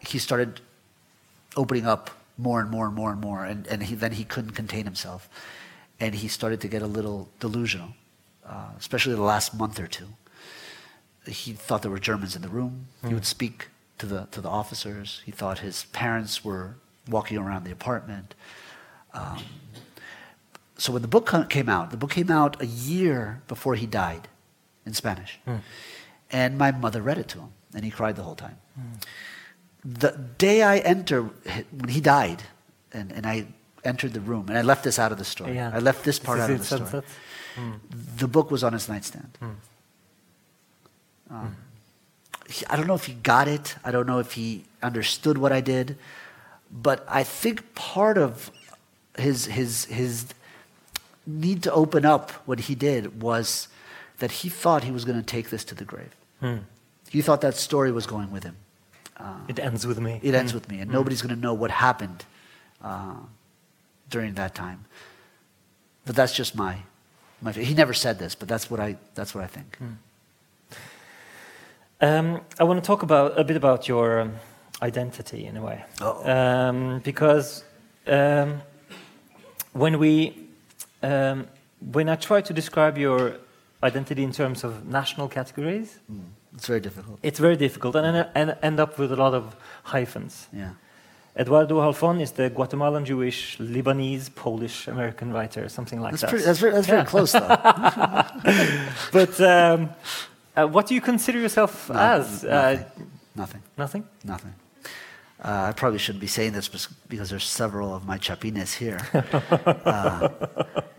[0.00, 0.60] he started
[1.56, 4.52] opening up more and more and more and more, and and he, then he couldn't
[4.52, 5.28] contain himself,
[6.00, 7.90] and he started to get a little delusional,
[8.44, 10.08] uh, especially the last month or two.
[11.26, 12.86] He thought there were Germans in the room.
[13.06, 15.22] He would speak to the to the officers.
[15.24, 16.74] He thought his parents were
[17.08, 18.34] walking around the apartment.
[19.14, 19.44] Um,
[20.82, 24.24] so when the book came out, the book came out a year before he died,
[24.86, 25.32] in Spanish,
[26.40, 28.56] and my mother read it to him, and he cried the whole time.
[30.02, 31.18] The day I enter,
[31.80, 32.40] when he died,
[32.92, 33.46] and, and I
[33.84, 35.54] entered the room, and I left this out of the story.
[35.54, 35.70] Yeah.
[35.72, 37.02] I left this part This out of the it, story.
[37.02, 37.04] sunset.
[38.22, 39.38] The book was on his nightstand.
[41.30, 41.56] Um,
[42.48, 43.76] he- I don't know if he got it.
[43.84, 45.96] I don't know if he understood what I did,
[46.70, 48.50] but I think part of
[49.16, 50.26] his his his
[51.26, 53.68] need to open up what he did was
[54.18, 56.14] that he thought he was going to take this to the grave.
[57.10, 58.56] He thought that story was going with him.
[59.48, 60.18] It ends with me.
[60.22, 62.24] It ends with me, and nobody's going to know what happened
[62.82, 63.14] uh,
[64.10, 64.84] during that time.
[66.06, 66.78] But that's just my,
[67.40, 67.52] my.
[67.52, 68.96] He never said this, but that's what I.
[69.14, 69.78] That's what I think.
[72.00, 74.34] Um, I want to talk about a bit about your um,
[74.80, 77.62] identity in a way, um, because
[78.08, 78.60] um,
[79.72, 80.41] when we
[81.02, 81.46] um,
[81.92, 83.36] when I try to describe your
[83.82, 85.98] identity in terms of national categories,
[86.54, 87.18] It's very difficult.
[87.22, 89.44] it's very difficult, and I and end up with a lot of
[89.84, 90.48] hyphens.
[90.52, 90.70] Yeah.
[91.34, 96.30] Eduardo Halfon is the Guatemalan Jewish, Lebanese, Polish American writer, something like That's that.
[96.30, 96.44] pretty.
[96.44, 96.72] That's very.
[96.74, 97.48] That's very close, though.
[99.12, 99.90] but um,
[100.56, 102.44] uh, what do you consider yourself No, as?
[102.44, 102.84] Uh,
[103.34, 103.62] nothing.
[103.78, 104.04] nothing.
[104.24, 104.54] nothing.
[105.42, 106.68] Uh, I probably shouldn't be saying this
[107.08, 109.00] because there's several of my chapines here.
[109.12, 110.28] uh,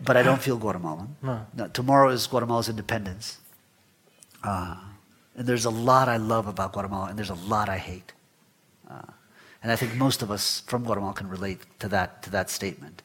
[0.04, 1.16] but I don't feel Guatemalan.
[1.22, 1.68] No.
[1.72, 3.38] tomorrow is Guatemala's independence.
[4.42, 4.76] Uh,
[5.34, 8.12] and there's a lot I love about Guatemala, and there's a lot I hate.
[8.88, 9.00] Uh,
[9.62, 13.02] and I think most of us from Guatemala can relate to that, to that statement,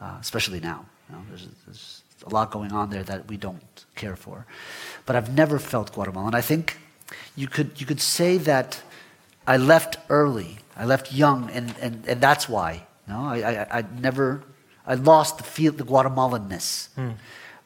[0.00, 0.84] uh, especially now.
[1.08, 4.46] You know, there's, there's a lot going on there that we don't care for.
[5.06, 6.26] But I've never felt Guatemala.
[6.26, 6.78] And I think
[7.36, 8.82] you could, you could say that
[9.46, 10.58] I left early.
[10.76, 12.86] I left young, and, and, and that's why.
[13.06, 14.42] No, I, I, I never,
[14.86, 16.88] I lost the feel, the Guatemalanness.
[16.94, 17.10] Hmm.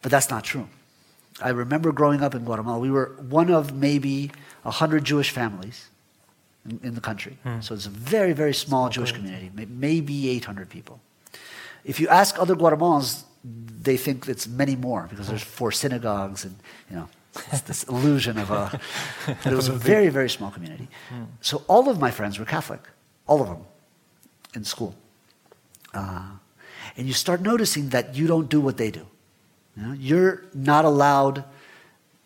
[0.03, 0.69] But that's not true.
[1.41, 4.31] I remember growing up in Guatemala, we were one of maybe
[4.63, 5.89] 100 Jewish families
[6.69, 7.39] in, in the country.
[7.43, 7.61] Hmm.
[7.61, 11.01] So it's a very, very small Jewish community, maybe 800 people.
[11.85, 16.57] If you ask other Guatemalans, they think it's many more because there's four synagogues and,
[16.91, 17.09] you know,
[17.53, 18.81] it's this illusion of a.
[19.27, 20.89] But it was a very, very small community.
[21.11, 21.25] Hmm.
[21.41, 22.81] So all of my friends were Catholic,
[23.27, 23.65] all of them,
[24.55, 24.95] in school.
[25.93, 26.23] Uh,
[26.97, 29.07] and you start noticing that you don't do what they do.
[29.77, 31.45] You know, you're not allowed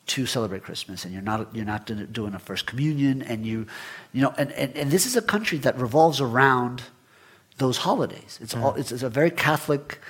[0.07, 3.67] to celebrate Christmas, and you're not you're not doing- doing a first communion, and you,
[4.13, 6.83] you know, and, and, and this is a country that revolves around
[7.59, 8.39] those holidays.
[8.43, 10.01] It's all it's, it's a very Catholic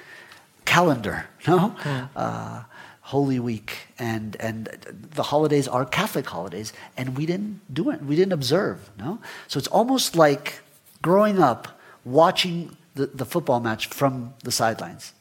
[0.65, 1.75] calendar, no?
[2.17, 2.63] Uh,
[3.03, 4.69] Holy Week and and
[5.15, 8.03] the holidays are Catholic holidays, and we didn't do it.
[8.03, 9.19] We didn't observe, no.
[9.49, 10.61] So it's almost like
[11.03, 15.13] growing up watching the, the football match from the sidelines.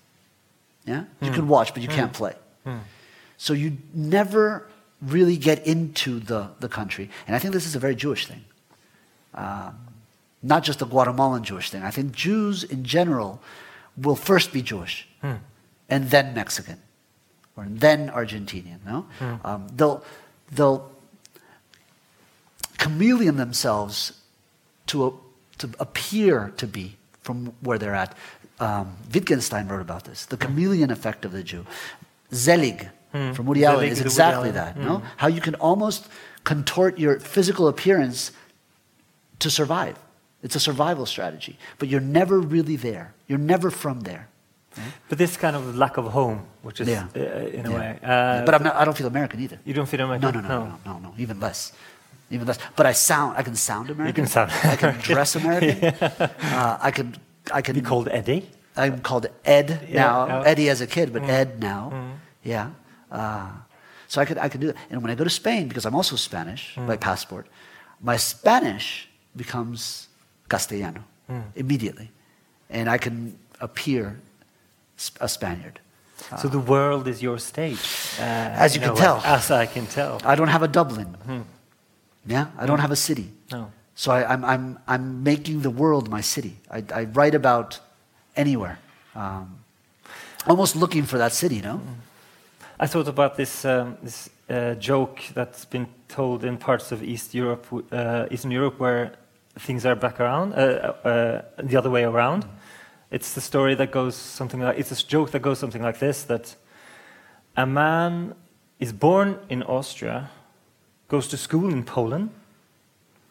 [0.86, 1.50] Yeah, you can hmm.
[1.50, 1.96] watch, but you hmm.
[1.96, 2.34] can't play.
[2.64, 2.80] Hmm.
[3.38, 4.68] So you never
[5.02, 7.10] really get into the, the country.
[7.28, 8.44] And I think this is a very Jewish thing.
[9.34, 9.78] Um,
[10.42, 11.84] not just a Guatemalan Jewish thing.
[11.84, 13.42] I think Jews in general
[13.98, 16.80] will first be Jewish and then Mexican
[17.56, 18.80] or then Argentinian.
[18.86, 19.06] No?
[19.44, 20.04] Um, they'll,
[20.52, 20.92] they'll
[22.78, 24.14] chameleon themselves
[24.88, 25.12] to, a,
[25.60, 28.16] to appear to be from where they're at.
[28.60, 31.66] Um, Wittgenstein wrote about this, the chameleon effect of the Jew.
[32.34, 34.78] Zelig from Woody Allen is exactly that.
[34.78, 36.08] No, how you can almost
[36.44, 38.32] contort your physical appearance
[39.40, 39.98] to survive.
[40.44, 43.14] It's a survival strategy, but you're never really there.
[43.28, 44.28] You're never from there.
[45.10, 47.08] But this kind of lack of home, which is Yeah.
[47.16, 47.20] uh,
[47.60, 48.00] in a way.
[48.04, 49.60] Uh, but I'm not, I don't feel American either.
[49.66, 51.74] you don't feel like No, no, no, no, no, no, no, even less.
[52.32, 52.60] Even less.
[52.76, 54.08] But I sound, I can sound American.
[54.08, 55.94] You can sound I can dress American.
[55.96, 57.16] uh, I can,
[57.54, 58.50] I can Be called Eddie.
[58.78, 60.28] I'm called Ed Yeah, now.
[60.28, 60.44] yeah.
[60.46, 61.92] Eddie as a kid, but Ed now.
[62.44, 62.70] Yeah.
[63.12, 63.50] Uh,
[64.08, 64.76] so I could, I could do that.
[64.90, 67.48] And when I go to Spain, because I'm also Spanish by passport,
[68.02, 70.08] my Spanish becomes
[70.48, 71.04] Castellano
[71.56, 72.10] immediately.
[72.70, 74.20] And I can appear
[75.20, 75.80] a Spaniard.
[76.42, 77.80] So the world is your stage.
[78.20, 78.24] Uh,
[78.66, 79.22] As you in can tell.
[79.26, 80.20] As I can tell.
[80.24, 81.16] I don't have a Dublin.
[82.26, 83.32] Yeah, I don't have a city.
[83.52, 83.72] No.
[83.96, 86.58] So I, I'm, I'm, I'm making the world my city.
[86.72, 87.80] I, I write about
[88.36, 88.80] anywhere.
[89.16, 89.60] Um,
[90.48, 91.82] almost looking for that city, you know?
[92.80, 97.34] I thought about this, um, this uh, joke that's been told in parts of East
[97.36, 99.12] Europe, uh, Eastern Europe, where
[99.58, 102.46] things are back around, uh, uh, the other way around.
[103.12, 106.24] It's the story that goes something like, it's a joke that goes something like this,
[106.24, 106.56] that
[107.58, 108.36] a man
[108.80, 110.30] is born in Austria,
[111.10, 112.30] goes to school in Poland,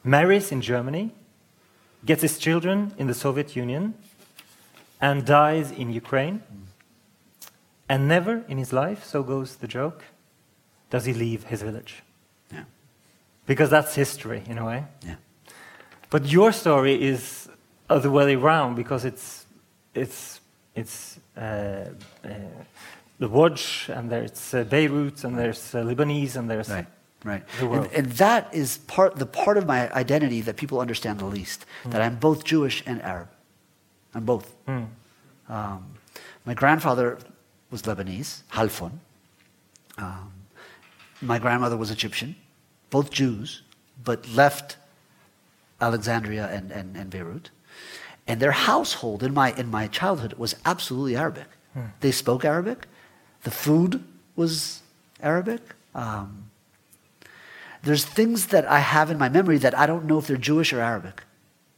[0.04, 1.12] marries in Germany,
[2.04, 3.94] gets his children in the Soviet Union,
[5.00, 6.42] and dies in Ukraine.
[7.88, 10.04] And never in his life, so goes the joke,
[10.90, 12.02] does he leave his village.
[12.52, 12.64] Yeah.
[13.46, 14.84] Because that's history, in a way.
[15.06, 15.14] Yeah.
[16.10, 17.48] But your story is
[17.88, 19.46] other way around because it's,
[19.94, 20.40] it's,
[20.74, 22.28] it's uh, uh,
[23.18, 26.68] the Łódź, and there's uh, Beirut, and there's uh, Lebanese, and there's.
[26.68, 26.86] Right,
[27.24, 27.42] right.
[27.60, 31.66] And, and that is part, the part of my identity that people understand the least,
[31.86, 33.28] that I'm both Jewish and Arab.
[34.14, 34.54] I'm both.
[34.66, 34.84] Hmm.
[35.48, 35.94] Um,
[36.44, 37.18] my grandfather
[37.70, 38.92] was Lebanese, Halfon.
[39.98, 40.32] Um,
[41.20, 42.36] my grandmother was Egyptian,
[42.90, 43.62] both Jews,
[44.04, 44.76] but left
[45.80, 47.50] Alexandria and, and, and Beirut.
[48.26, 51.46] And their household in my, in my childhood was absolutely Arabic.
[52.00, 52.86] They spoke Arabic.
[53.44, 54.02] The food
[54.34, 54.82] was
[55.22, 55.60] Arabic.
[55.94, 56.47] Um,
[57.82, 60.72] there's things that I have in my memory that I don't know if they're Jewish
[60.72, 61.22] or Arabic.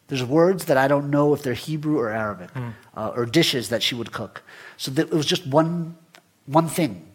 [0.08, 2.50] There's words that I don't know if they're Hebrew or Arabic,
[2.96, 4.42] uh, or dishes that she would cook.
[4.76, 5.96] So that it was just one,
[6.46, 7.06] one thing.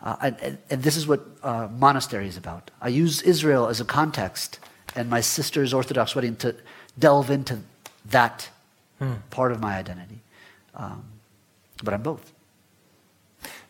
[0.00, 2.70] Uh, and, and, this is what uh, monastery is about.
[2.80, 4.60] I use Israel as a context
[4.94, 6.54] and my sister's Orthodox wedding to
[6.96, 7.58] delve into
[8.06, 8.48] that
[9.30, 10.20] part of my identity.
[10.76, 11.02] Um,
[11.82, 12.32] but I'm both.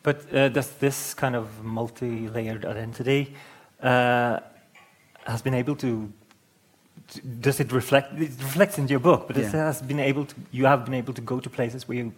[0.03, 3.35] But uh, does this kind of multi layered identity
[3.83, 4.41] uh,
[5.27, 6.13] has been able to.
[7.13, 8.13] to- Does it reflect?
[8.15, 10.35] It reflects in your book, but it has been able to.
[10.51, 12.13] You have been able to go to places where you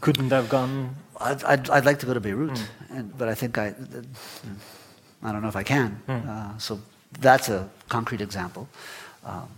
[0.00, 0.94] couldn't have gone.
[1.20, 2.58] I'd, I'd, I'd like to go to Beirut,
[2.90, 3.74] and, but I think I,
[5.22, 6.00] I don't know if I can.
[6.08, 6.80] Uh, so
[7.20, 8.66] that's a concrete example.
[9.24, 9.48] Um,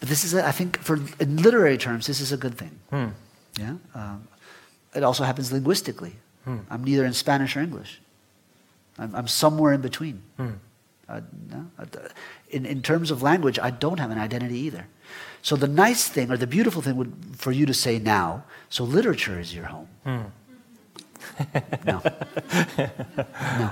[0.00, 3.12] but this is, a, I think, for in literary terms, this is a good thing.
[3.58, 3.74] Yeah.
[3.94, 4.26] Um,
[4.94, 6.16] it also happens linguistically.
[6.70, 8.00] I'm neither in Spanish or English.
[8.98, 10.22] I'm, I'm somewhere in between.
[11.08, 11.20] Uh,
[11.50, 11.84] no, uh,
[12.50, 14.86] in, in terms of language, I don't have an identity either.
[15.40, 18.42] So the nice thing, or the beautiful thing, would for you to say now.
[18.68, 19.88] So literature is your home.
[20.04, 20.26] No.
[23.58, 23.70] no.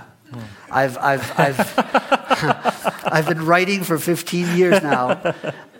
[0.70, 5.34] I've, I've, I've, I've been writing for 15 years now,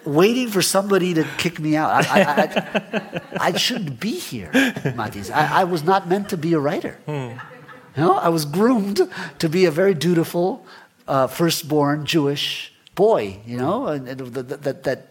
[0.05, 1.91] waiting for somebody to kick me out.
[1.93, 5.31] I, I, I, I shouldn't be here, Mattis.
[5.33, 6.99] I, I was not meant to be a writer.
[7.97, 10.67] You know, I was groomed to be a very dutiful,
[11.07, 15.09] uh, firstborn Jewish boy, you know, that, that, that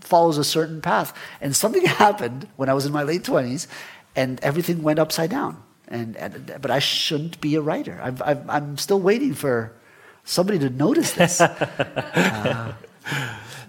[0.00, 1.16] follows a certain path.
[1.40, 3.66] And something happened when I was in my late 20s,
[4.14, 5.62] and everything went upside down.
[5.88, 7.98] And, and but I shouldn't be a writer.
[8.02, 9.72] I've, I've, I'm still waiting for
[10.24, 11.40] somebody to notice this.
[12.16, 12.72] Uh,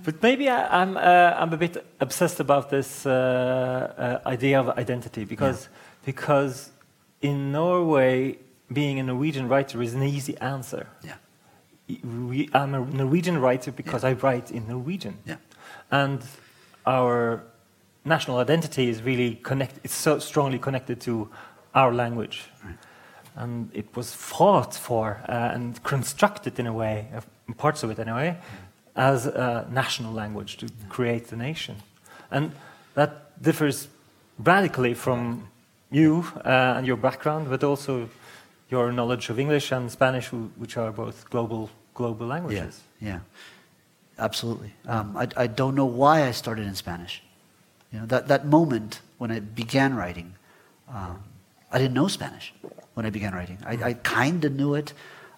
[0.07, 1.01] But maybe I, I'm, uh,
[1.37, 5.67] I'm a bit obsessed about this uh, uh, idea of identity because,
[6.05, 6.71] because
[7.21, 8.37] in Norway,
[8.71, 10.87] being a Norwegian writer is an easy answer.
[11.03, 11.15] yeah,
[12.03, 15.17] We, I'm a Norwegian writer because I write in Norwegian.
[15.25, 15.37] yeah,
[15.89, 16.21] And
[16.85, 17.43] our
[18.05, 21.29] national identity is really connected, it's so strongly connected to
[21.73, 22.49] our language.
[23.35, 27.21] And it was fought for uh, and constructed in a way, uh,
[27.53, 28.37] parts of it anyway,
[28.95, 31.75] as a national language to create the nation.
[32.31, 32.51] And
[32.95, 33.87] that differs
[34.39, 35.49] radically from
[35.91, 38.09] you uh, and your background, but also
[38.69, 42.81] your knowledge of English and Spanish, which are both global, global yeah, languages.
[43.01, 43.19] yeah.
[44.19, 44.73] Absolutely.
[44.87, 47.21] Um, I, I don't know why I started in Spanish.
[47.93, 50.33] You know, that, that moment when I began writing,
[50.89, 51.23] um,
[51.71, 52.53] I didn't know Spanish
[52.95, 53.59] when I began writing.
[53.65, 54.93] I, I kind of knew it,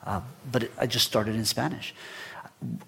[0.06, 0.22] uh,
[0.52, 1.94] but it, I just started in Spanish.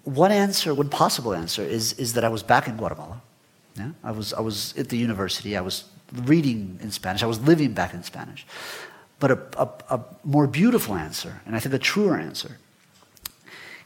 [0.04, 3.20] One answer, one possible answer, is, is that I was back in Guatemala.
[3.76, 3.90] Yeah?
[4.02, 5.56] I, was, I was at the university.
[5.56, 7.22] I was reading in Spanish.
[7.22, 8.46] I was living back in Spanish.
[9.18, 12.58] But a, a, a more beautiful answer, and I think a truer answer,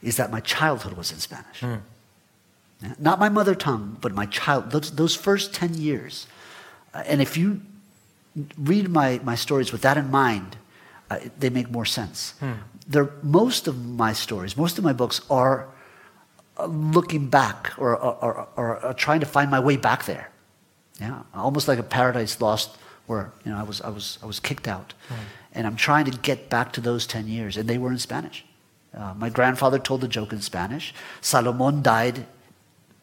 [0.02, 1.62] is that my childhood was in Spanish.
[2.82, 6.26] Yeah, Not my mother tongue, but my child, those, those first 10 years.
[6.94, 7.60] Uh, and if you
[8.58, 10.56] read my, my stories with that in mind,
[11.10, 12.34] uh, they make more sense.
[12.88, 15.68] They're, most of my stories, most of my books are
[16.58, 20.30] uh, looking back or, or, or, or trying to find my way back there.
[21.00, 22.76] Yeah, almost like a paradise lost
[23.06, 24.94] where you know I was, I was, I was kicked out.
[25.52, 28.44] And I'm trying to get back to those 10 years, and they were in Spanish.
[28.94, 30.92] Uh, my grandfather told the joke in Spanish.
[31.20, 32.26] Salomon died,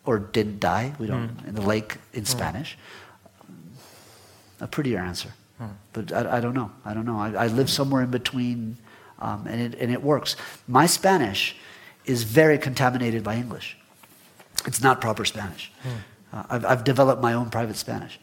[0.05, 2.77] or didn't die, we don't, in the lake in Spanish.
[4.59, 5.29] A prettier answer.
[5.93, 6.71] But I, I don't know.
[6.85, 7.19] I don't know.
[7.19, 8.77] I, I live somewhere in between,
[9.19, 10.35] um, and, it, and it works.
[10.67, 11.55] My Spanish
[12.05, 13.77] is very contaminated by English.
[14.65, 15.71] It's not proper Spanish.
[16.33, 18.19] Uh, I've, I've developed my own private Spanish.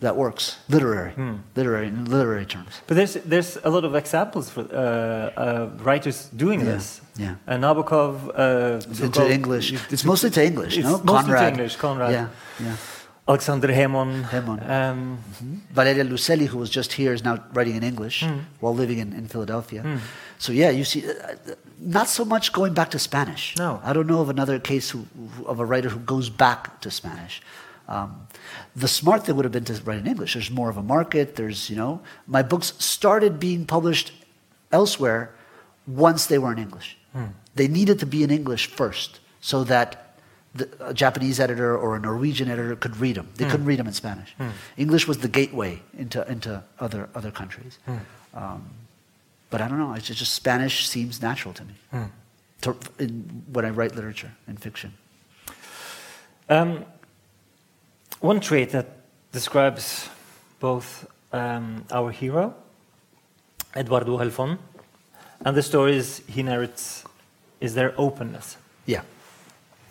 [0.00, 0.56] That works.
[0.68, 1.12] Literary.
[1.56, 2.80] Literary, in literary terms.
[2.86, 7.00] But there's there's a lot of examples for uh, uh, writers doing Yeah, this.
[7.18, 7.34] yeah.
[7.46, 8.14] Uh, Nabokov.
[8.34, 9.72] Uh, Into English.
[9.72, 10.92] it- It's mostly to English, It's no?
[11.04, 11.40] mostly Conrad.
[11.42, 11.76] to English.
[11.76, 12.12] Conrad.
[12.12, 12.28] Yeah,
[12.66, 12.76] yeah.
[13.28, 14.24] Alexander Hemon.
[14.32, 14.58] Hemon.
[14.70, 15.18] Um,
[15.74, 18.24] Valeria Luiselli, who was just here, is now writing in English
[18.60, 19.82] while living in, in Philadelphia.
[20.40, 21.36] So, yeah, you see, uh, uh,
[21.78, 23.54] not so much going back to Spanish.
[23.58, 23.78] No.
[23.84, 25.04] I don't know of another case who,
[25.44, 27.42] of a writer who goes back to Spanish.
[27.88, 28.26] Um,
[28.74, 30.32] the smart thing would have been to write in English.
[30.32, 31.36] There's more of a market.
[31.36, 34.12] There's, you know, my books started being published
[34.72, 35.34] elsewhere
[35.86, 36.96] once they were in English.
[37.54, 40.14] They needed to be in English first so that
[40.54, 43.28] the, a Japanese editor or a Norwegian editor could read them.
[43.36, 44.34] They couldn't read them in Spanish.
[44.78, 47.78] English was the gateway into, into other, other countries.
[48.32, 48.70] Um,
[49.50, 49.94] but I don't know.
[49.94, 51.74] It's just, just Spanish seems natural to me
[52.62, 54.94] to, in, when I write literature and fiction.
[56.48, 56.84] um,
[58.20, 58.86] one trait that
[59.32, 60.08] describes
[60.58, 62.54] both um, our hero,
[63.74, 64.58] Eduardo Halfon,
[65.44, 67.04] and the stories he narrates
[67.60, 68.56] is their openness.
[68.86, 69.02] Yeah.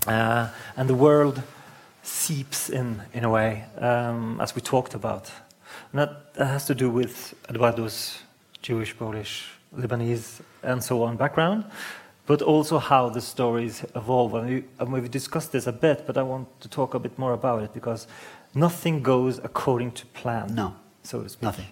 [0.06, 1.42] Uh, and the world
[2.04, 5.32] seeps in, in a way, um, as we talked about.
[5.92, 8.20] And that has to do with Eduardo's
[8.62, 11.64] Jewish, Polish, Lebanese, and so on background,
[12.26, 14.34] but also how the stories evolve.
[14.36, 17.18] And, we, and we've discussed this a bit, but I want to talk a bit
[17.18, 18.08] more about it because
[18.54, 20.54] nothing goes according to plan.
[20.56, 20.76] No.
[21.04, 21.44] so to speak.
[21.44, 21.68] Nothing.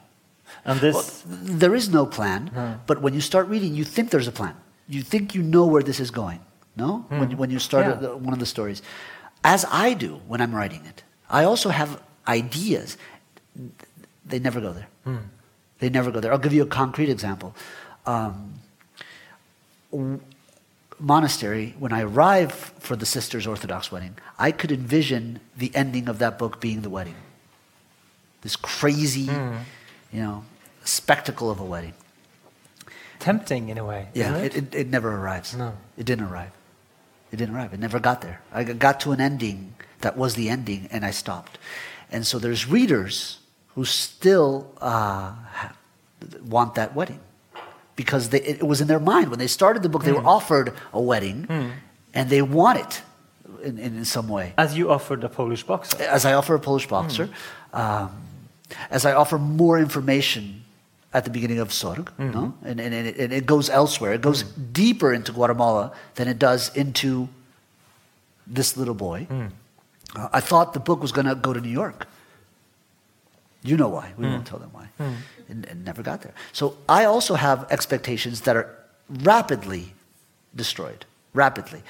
[0.66, 2.80] And this, Well, there is no plan, No.
[2.88, 4.56] but when you start reading, you think there's a plan.
[4.88, 6.40] You think you know where this is going.
[6.78, 7.06] No?
[7.10, 7.86] When, when you start.
[7.86, 8.08] Yeah.
[8.10, 8.82] a- one of the stories.
[9.44, 12.98] As I do when I'm writing it, I also have ideas.
[14.26, 14.88] They never go there.
[15.04, 15.18] Hmm.
[15.80, 16.32] They never go there.
[16.32, 17.56] I'll give you a concrete example.
[18.06, 18.54] Um,
[21.00, 26.20] monastery, when I arrive for the sister's Orthodox wedding, I could envision the ending of
[26.20, 27.16] that book being the wedding.
[28.42, 29.30] This crazy,
[30.12, 30.46] you know,
[30.84, 31.94] spectacle of a wedding.
[33.20, 34.08] tempting in a way.
[34.14, 34.74] Yeah, it, it?
[34.74, 35.56] it, it never arrives.
[35.56, 35.74] No.
[35.98, 36.52] It didn't arrive.
[37.32, 37.74] It didn't arrive.
[37.74, 38.42] It never got there.
[38.54, 41.58] I got to an ending that was the ending, and I stopped.
[42.12, 43.37] And so there's readers
[43.78, 44.52] who still
[44.82, 45.34] uh,
[46.54, 47.20] want that wedding.
[47.96, 49.26] because they, it was in their mind.
[49.34, 51.38] When they started the book, they were offered a wedding
[52.18, 52.94] and they want it
[53.68, 54.54] in, in, in some way.
[54.58, 55.98] As you offered the Polish boxer.
[56.18, 57.26] As I offer a Polish boxer,
[57.74, 58.10] um,
[58.98, 60.44] as I offer more information
[61.14, 62.54] at the beginning of Sorg, no?
[62.70, 64.14] and, and, and, it, and it goes elsewhere.
[64.14, 64.42] It goes
[64.84, 67.30] deeper into Guatemala than it does into
[68.56, 69.28] this little boy.
[70.16, 72.08] Uh, I thought the book was going to go to New York.
[73.68, 74.14] You know why.
[74.18, 74.44] We won't hmm.
[74.44, 74.88] tell them why.
[74.98, 75.14] Hmm.
[75.50, 76.34] And, and never got there.
[76.54, 78.68] So I also have expectations that are
[79.10, 79.94] rapidly
[80.56, 81.06] destroyed.
[81.34, 81.82] Rapidly.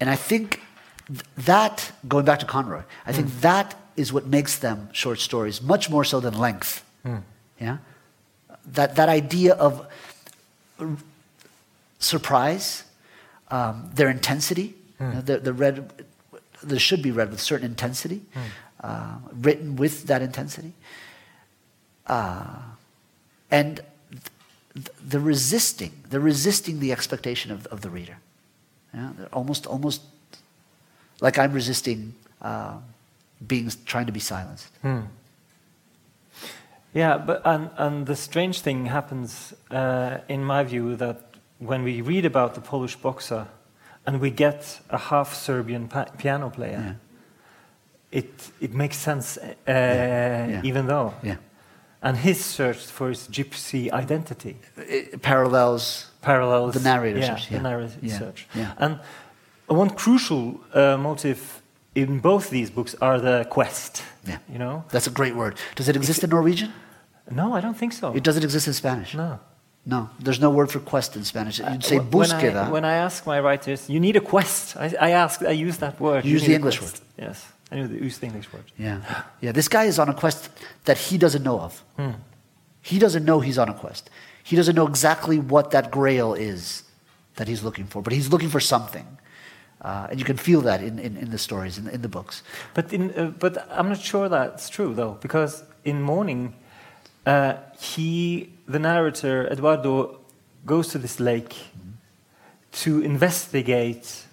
[0.00, 0.60] And I think
[1.08, 3.40] th- that, going back to Conroy, I think hmm.
[3.40, 6.84] that is what makes them short stories, much more so than length.
[7.60, 7.78] Yeah?
[8.66, 9.86] That, that idea of
[11.98, 12.84] surprise,
[13.50, 15.90] um, their intensity, you know, the, the read,
[16.62, 18.22] they should be read with certain intensity,
[18.80, 20.72] uh, written with that intensity.
[22.06, 22.44] Uh,
[23.50, 23.80] and
[24.74, 28.16] th- the resisting, the resisting the expectation of, of the reader.
[28.94, 29.10] Yeah?
[29.18, 30.02] They're almost, almost
[31.20, 32.74] like I'm resisting uh,
[33.46, 34.68] being, trying to be silenced.
[36.94, 41.20] Yeah, but and, and the strange thing happens, uh, in my view, that
[41.58, 43.46] when we read about the Polish boxer
[44.06, 46.96] and we get a half Serbian pa- piano player,
[48.12, 48.20] Yeah.
[48.20, 50.60] it it makes sense, uh, yeah.
[50.64, 51.12] even though.
[51.22, 51.36] Yeah.
[52.06, 57.54] And his search for his gypsy identity It parallels parallels The narrator's yeah, search, the
[57.56, 57.62] yeah.
[57.68, 58.46] narrator's Yeah, search.
[58.54, 58.72] yeah.
[58.84, 58.98] And
[59.66, 60.42] one crucial
[60.74, 61.38] uh, motive
[61.94, 64.02] in both these books are the quest.
[64.26, 64.38] Yeah.
[64.52, 64.84] You know?
[64.94, 65.54] That's a great word.
[65.78, 66.70] Does it exist in Norwegian?
[67.30, 68.06] No, I don't think so.
[68.14, 69.14] It doesn't exist in Spanish.
[69.14, 69.38] no.
[69.88, 71.60] No, there's no word for quest in Spanish.
[71.60, 72.70] You'd say Wh- when I, búsqueda.
[72.70, 74.76] when I ask my writers, you need a quest.
[74.76, 76.24] I, I ask, I use that word.
[76.24, 77.02] You use the English quest.
[77.16, 78.64] Yes, I use the- English word.
[78.78, 79.00] Yeah.
[79.40, 80.50] Yeah, this guy is on a quest
[80.84, 81.84] that he doesn't know of.
[81.96, 82.10] Hmm.
[82.82, 84.10] He doesn't know he's on a quest.
[84.44, 86.84] He doesn't know exactly what that grail is
[87.34, 89.18] that he's looking for, but he's looking for something.
[89.82, 92.42] Uh, and you can feel that in, in, in the stories, in, in the books.
[92.74, 96.54] But, in, uh, but I'm not sure that's true, though, because in Mourning,
[97.26, 100.20] uh, he, the narrator, Eduardo,
[100.64, 101.56] goes to this lake
[102.72, 104.25] to investigate.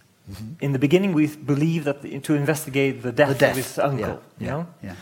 [0.61, 3.51] In the beginning, we believe that the, to investigate the death, The death.
[3.51, 4.67] of his uncle, Yeah, you yeah, know?
[4.81, 4.95] yeah.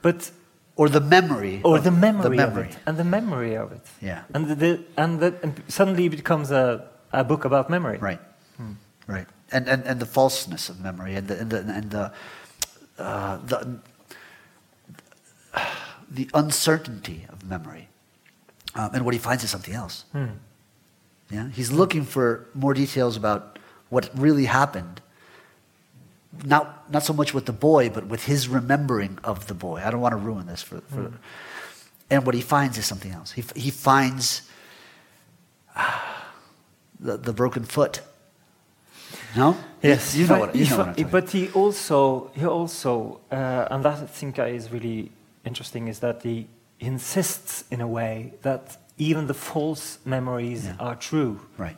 [0.00, 0.30] But
[0.76, 1.60] Or the memory.
[1.62, 2.68] or the memory, the memory.
[2.68, 3.84] of it, and the memory of it.
[4.00, 4.22] Yeah.
[4.34, 7.98] And, the, and, the, and suddenly it becomes a, a book about memory.
[7.98, 8.20] Right.
[9.06, 9.26] Right.
[9.50, 12.12] And, and, and the falseness of memory and the, and the, and the,
[12.98, 13.78] uh, the,
[16.10, 17.88] the uncertainty of memory.
[18.74, 20.04] Um, and what he finds is something else.
[21.30, 21.48] Yeah?
[21.50, 23.51] He's looking for more details about
[23.92, 25.02] what really happened.
[26.44, 29.82] Not, not so much with the boy, but with his remembering of the boy.
[29.84, 30.80] I don't want to ruin this for.
[30.80, 31.12] for
[32.10, 33.32] And what he finds is something else.
[33.32, 34.48] He, he finds
[35.76, 36.24] ah,
[37.00, 38.00] the, the broken foot.
[39.36, 39.56] No?
[39.82, 43.20] Yes, You know but what, you he know what I'm But he also, he also,
[43.30, 45.10] uh, and that I think is really
[45.44, 46.46] interesting, is that he
[46.80, 50.76] insists in a way that even the false memories Yeah.
[50.80, 51.76] are true Right.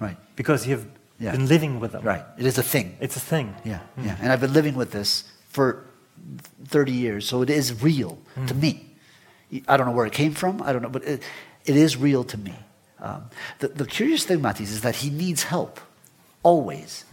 [0.00, 0.16] Right.
[0.36, 0.86] because you've
[1.20, 1.32] Yeah.
[1.32, 2.02] been living with them.
[2.04, 2.22] Right.
[2.38, 2.96] It is a thing.
[3.00, 3.54] It's a thing.
[3.64, 3.80] Yeah.
[3.96, 4.16] Yeah.
[4.20, 5.84] And I've been living with this for
[6.64, 8.84] 30 years, so it is real to me.
[9.66, 10.62] I don't know where it came from.
[10.62, 11.22] I don't know, but it,
[11.64, 12.54] it is real to me.
[13.00, 15.80] Um, the, the curious thing, Mattis, is that he needs help
[16.42, 17.04] always.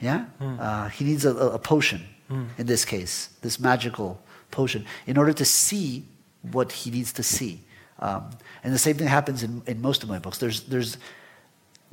[0.00, 0.24] Yeah?
[0.40, 4.20] Uh, he needs a, a, a potion, in this case, this magical
[4.50, 6.04] potion, in order to see
[6.42, 7.60] what he needs to see.
[8.00, 8.30] Um,
[8.62, 10.38] and the same thing happens in, in most of my books.
[10.38, 10.96] There's, there's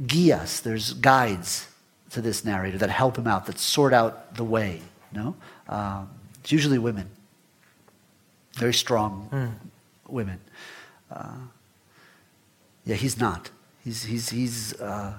[0.05, 1.67] guias, there's guides
[2.11, 4.81] to this narrator that help him out, that sort out the way.
[5.13, 5.35] No,
[5.69, 6.09] um,
[6.41, 7.09] it's usually women,
[8.53, 9.29] very strong
[10.07, 10.39] women.
[11.11, 11.47] Uh,
[12.85, 13.49] yeah, he's not.
[13.83, 15.13] He's he's he's uh,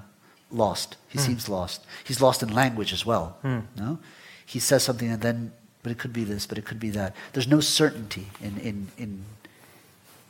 [0.51, 0.97] lost.
[1.09, 1.85] He seems lost.
[2.05, 3.39] He's lost in language as well.
[3.77, 3.99] No,
[4.45, 5.53] he says something and then,
[5.83, 7.15] but it could be this, but it could be that.
[7.33, 9.25] There's no certainty in in in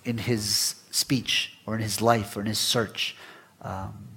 [0.05, 3.17] in his speech or in his life or in his search.
[3.63, 4.09] Um,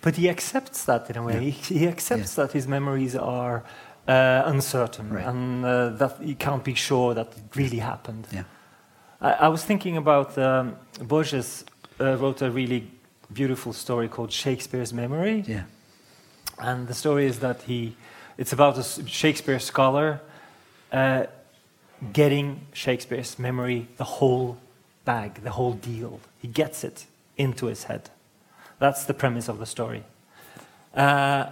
[0.00, 1.34] But he accepts that in a way.
[1.34, 1.40] Yeah.
[1.40, 3.62] He, he accepts that his memories are
[4.08, 5.26] uh, uncertain Right.
[5.26, 8.26] and uh, that he can't be sure that it really happened.
[8.32, 8.44] yeah.
[9.20, 11.64] I, I was thinking about um, Borges
[12.00, 12.90] uh, wrote a really
[13.32, 15.44] beautiful story called Shakespeare's Memory.
[15.46, 15.62] Yeah.
[16.58, 17.96] And the story is that he,
[18.38, 20.20] it's about a Shakespeare scholar
[20.92, 21.24] uh,
[22.12, 24.58] getting Shakespeare's memory, the whole
[25.04, 26.20] bag, the whole deal.
[26.40, 27.06] He gets it
[27.36, 28.10] into his head.
[28.82, 30.02] That's the premise of the story.
[30.92, 31.46] Uh,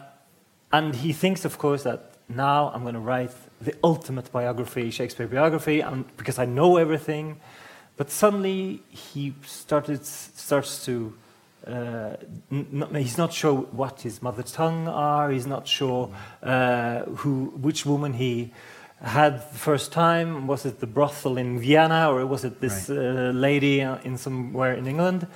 [0.72, 5.28] and he thinks, of course, that now I'm going to write the ultimate biography, Shakespeare
[5.28, 7.26] biography, and because I know everything.
[7.97, 11.12] But suddenly he started, starts to
[11.66, 12.16] uh,
[12.51, 15.31] not, he's not sure what his mother tongue are.
[15.31, 16.11] He's not sure
[16.43, 18.53] uh, who, which woman he
[19.03, 20.49] had the first time.
[20.49, 22.99] Was it the brothel in Vienna or was it this Right.
[22.99, 25.28] uh, lady uh, in somewhere in England?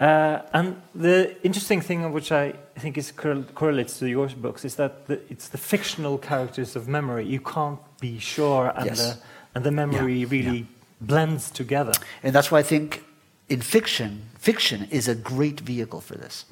[0.00, 4.74] Uh, and the interesting thing, which I think is correl- correlates to your books, is
[4.74, 7.26] that the, it's the fictional characters of memory.
[7.26, 8.98] You can't be sure, and Yes.
[8.98, 9.18] the
[9.54, 10.66] and the memory Yeah, really
[11.00, 11.92] blends together.
[12.24, 13.04] And that's why I think
[13.48, 16.44] in fiction, fiction is a great vehicle for this.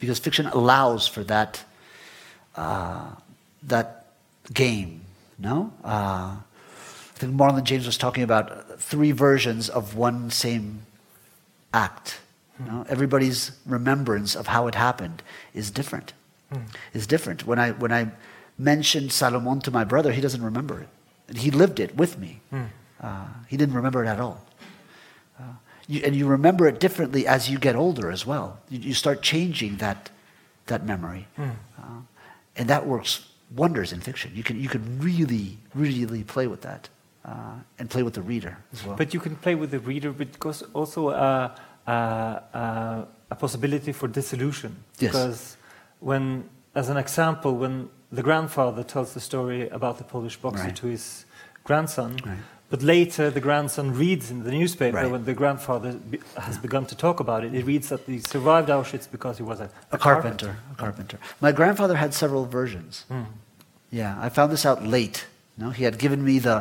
[0.00, 1.62] Because fiction allows for that,
[2.56, 3.10] uh,
[3.62, 4.06] that
[4.52, 5.02] game,
[5.38, 5.72] no?
[5.84, 10.86] Uh, I think Marlon James was talking about three versions of one same
[11.72, 12.18] act.
[12.60, 12.84] You know?
[12.88, 15.22] Everybody's remembrance of how it happened
[15.54, 16.12] is different.
[16.92, 17.46] Is different.
[17.46, 18.10] When I, when I
[18.58, 21.36] mentioned Salomon to my brother, he doesn't remember it.
[21.36, 22.40] He lived it with me.
[23.00, 24.44] Uh, he didn't remember it at all.
[25.38, 25.42] Uh,
[25.86, 28.58] you, and you remember it differently as you get older as well.
[28.68, 30.10] You, you start changing that,
[30.66, 31.28] that memory.
[31.38, 32.02] Uh,
[32.56, 34.32] and that works wonders in fiction.
[34.34, 36.88] You can, you can really, really play with that
[37.24, 38.96] uh, and play with the reader as well.
[38.96, 41.10] But you can play with the reader, but because also
[41.90, 44.72] uh, uh, a possibility for dissolution.
[44.98, 45.10] Yes.
[45.12, 45.56] Because
[46.10, 46.24] when,
[46.74, 47.74] as an example, when
[48.18, 50.76] the grandfather tells the story about the Polish boxer Right.
[50.82, 51.04] to his
[51.68, 52.38] grandson, Right.
[52.72, 55.10] but later the grandson reads in the newspaper Right.
[55.14, 58.68] when the grandfather be, has begun to talk about it, he reads that he survived
[58.68, 60.52] Auschwitz because he was a, a carpenter.
[60.72, 61.18] A carpenter.
[61.40, 63.04] My grandfather had several versions.
[63.90, 65.18] Yeah, I found this out late.
[65.62, 66.56] No, he had given me the,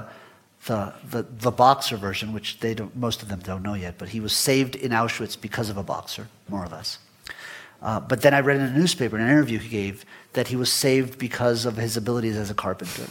[0.65, 4.09] the, the, the boxer version, which they don't, most of them don't know yet, but
[4.09, 6.99] he was saved in Auschwitz because of a boxer, more or less.
[7.81, 10.03] Uh, but then I read in a newspaper, in an interview he gave,
[10.33, 13.07] that he was saved because of his abilities as a carpenter.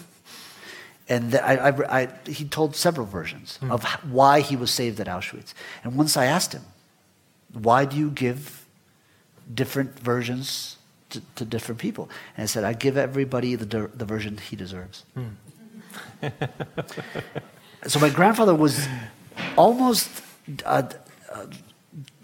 [1.09, 3.83] And I, I, I, he told several versions of
[4.13, 5.55] why he was saved at Auschwitz.
[5.83, 6.65] And once I asked him,
[7.55, 8.67] why do you give
[9.55, 10.77] different versions
[11.09, 12.11] to, to different people?
[12.37, 15.05] And I said, I give everybody the, the version he deserves.
[17.87, 18.87] so my grandfather was
[19.57, 20.09] almost
[20.65, 20.83] uh,
[21.33, 21.47] uh,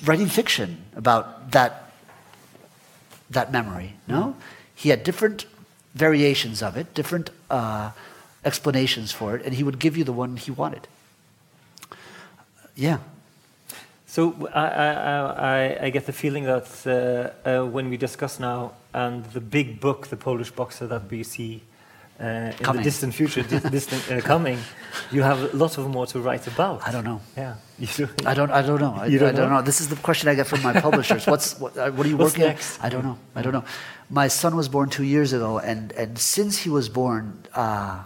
[0.05, 1.93] writing fiction about that,
[3.31, 4.37] that memory, no?
[4.75, 5.47] He had different
[5.95, 7.93] variations of it, different uh,
[8.45, 10.89] explanations for it, and he would give you the one he wanted.
[12.75, 12.99] Yeah.
[14.07, 18.73] So I, I, I, I get the feeling that uh, uh, when we discuss now
[18.93, 21.63] and the big book, the Polish boxer that we see
[22.21, 24.59] uh, in the distant future, di- distant uh, coming,
[25.11, 26.87] you have a lot of more to write about.
[26.87, 27.21] I don't know.
[27.37, 28.09] Yeah, you do.
[28.25, 28.51] I don't.
[28.51, 28.95] I don't know.
[29.03, 29.57] I, You don't I don't know?
[29.57, 29.63] know?
[29.63, 31.27] This is the question I get from my publishers.
[31.27, 31.77] What's what?
[31.77, 32.45] uh, What are you What's working?
[32.45, 32.51] on?
[32.51, 32.79] next?
[32.85, 33.19] I don't know.
[33.35, 33.65] I don't know.
[34.11, 38.05] My son was born two years ago, and and since he was born, uh,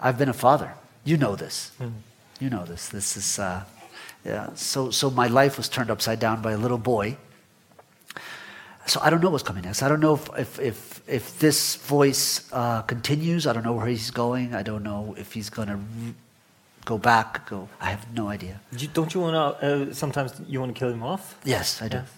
[0.00, 0.70] I've been a father.
[1.04, 1.72] You know this.
[1.78, 1.88] Hmm.
[2.40, 2.88] You know this.
[2.88, 3.38] This is.
[3.38, 3.64] Uh,
[4.24, 4.48] yeah.
[4.54, 7.16] So so my life was turned upside down by a little boy.
[8.86, 9.82] So I don't know what's coming next.
[9.82, 13.46] I don't know if if if, if this voice uh, continues.
[13.46, 14.54] I don't know where he's going.
[14.54, 15.78] I don't know if he's going to
[16.84, 17.48] go back.
[17.50, 17.68] Go.
[17.80, 18.60] I have no idea.
[18.78, 19.90] You- Don't you want to?
[19.90, 21.34] Uh, sometimes you want to kill him off.
[21.44, 21.96] Yes, I do.
[21.96, 22.08] Yes.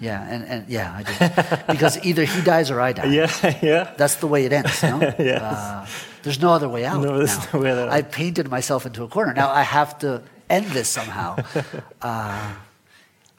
[0.00, 1.72] Yeah, and, and yeah, I do.
[1.72, 3.06] because either he dies or I die.
[3.14, 3.30] Yeah,
[3.62, 3.94] yeah.
[3.96, 4.98] That's the way it ends, no?
[5.18, 5.40] Yes.
[5.42, 5.86] Uh,
[6.24, 7.00] there's no other way out.
[7.00, 7.48] No, there's now.
[7.54, 7.88] no way out.
[7.90, 9.32] I painted myself into a corner.
[9.34, 11.36] Now I have to end this somehow.
[12.02, 12.54] Uh,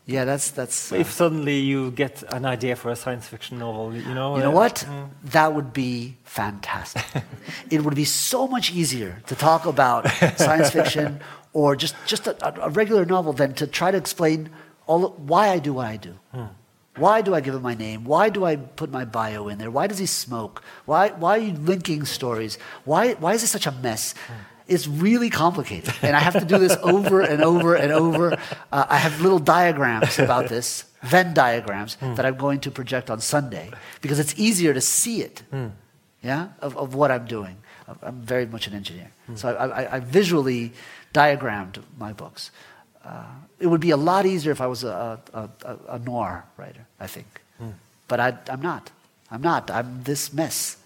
[0.05, 0.91] yeah, that's that's.
[0.91, 4.35] uh, If suddenly you get an idea for a science fiction novel, you know.
[4.37, 4.87] you know uh, what?
[5.23, 7.05] That would be fantastic.
[7.71, 11.19] it would be so much easier to talk about science fiction
[11.53, 14.49] or just, just a, a regular novel than to try to explain
[14.87, 16.15] all why I do what I do.
[16.97, 18.05] Why do I give him my name?
[18.05, 19.69] Why do I put my bio in there?
[19.71, 20.63] Why does he smoke?
[20.85, 22.57] Why, why are you linking stories?
[22.85, 24.13] Why, why is it such a mess?
[24.67, 25.93] It's really complicated.
[26.01, 28.33] And I have to do this over and over and over.
[28.71, 33.19] Uh, I have little diagrams about this, Venn diagrams, that I'm going to project on
[33.21, 35.43] Sunday because it's easier to see it,
[36.23, 37.57] yeah, of, of what I'm doing.
[38.01, 39.11] I'm very much an engineer.
[39.35, 40.71] So I, I, I visually
[41.13, 42.49] diagrammed my books.
[43.03, 43.23] Uh,
[43.59, 46.87] it would be a lot easier if I was a, a, a, a noir writer,
[46.99, 47.41] I think.
[48.07, 48.91] But I, I'm not.
[49.29, 49.69] I'm not.
[49.69, 50.77] I'm this mess.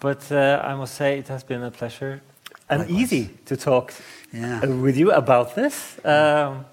[0.00, 2.20] But uh, I must say, it has been a pleasure
[2.68, 3.00] and Likewise.
[3.02, 3.92] easy to talk
[4.32, 4.64] Yeah.
[4.66, 5.96] with you about this.
[6.04, 6.64] Um,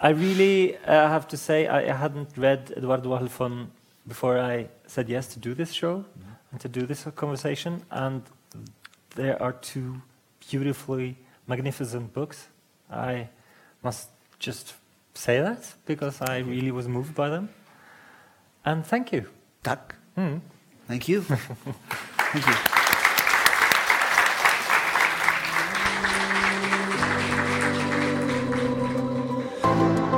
[0.00, 3.68] I really uh, have to say, I, I hadn't read Eduardo Halfon
[4.06, 6.04] before I said yes to do this show
[6.52, 7.82] and to do this conversation.
[7.90, 8.22] And
[9.14, 10.02] there are two
[10.50, 11.16] beautifully
[11.46, 12.48] magnificent books.
[12.90, 13.28] I
[13.82, 14.08] must
[14.38, 14.74] just
[15.14, 17.48] say that because I really was moved by them.
[18.64, 19.24] And thank you.
[19.62, 19.94] Tack.
[20.16, 20.40] Mm.
[20.88, 21.20] Thank you.
[22.32, 22.54] Thank you.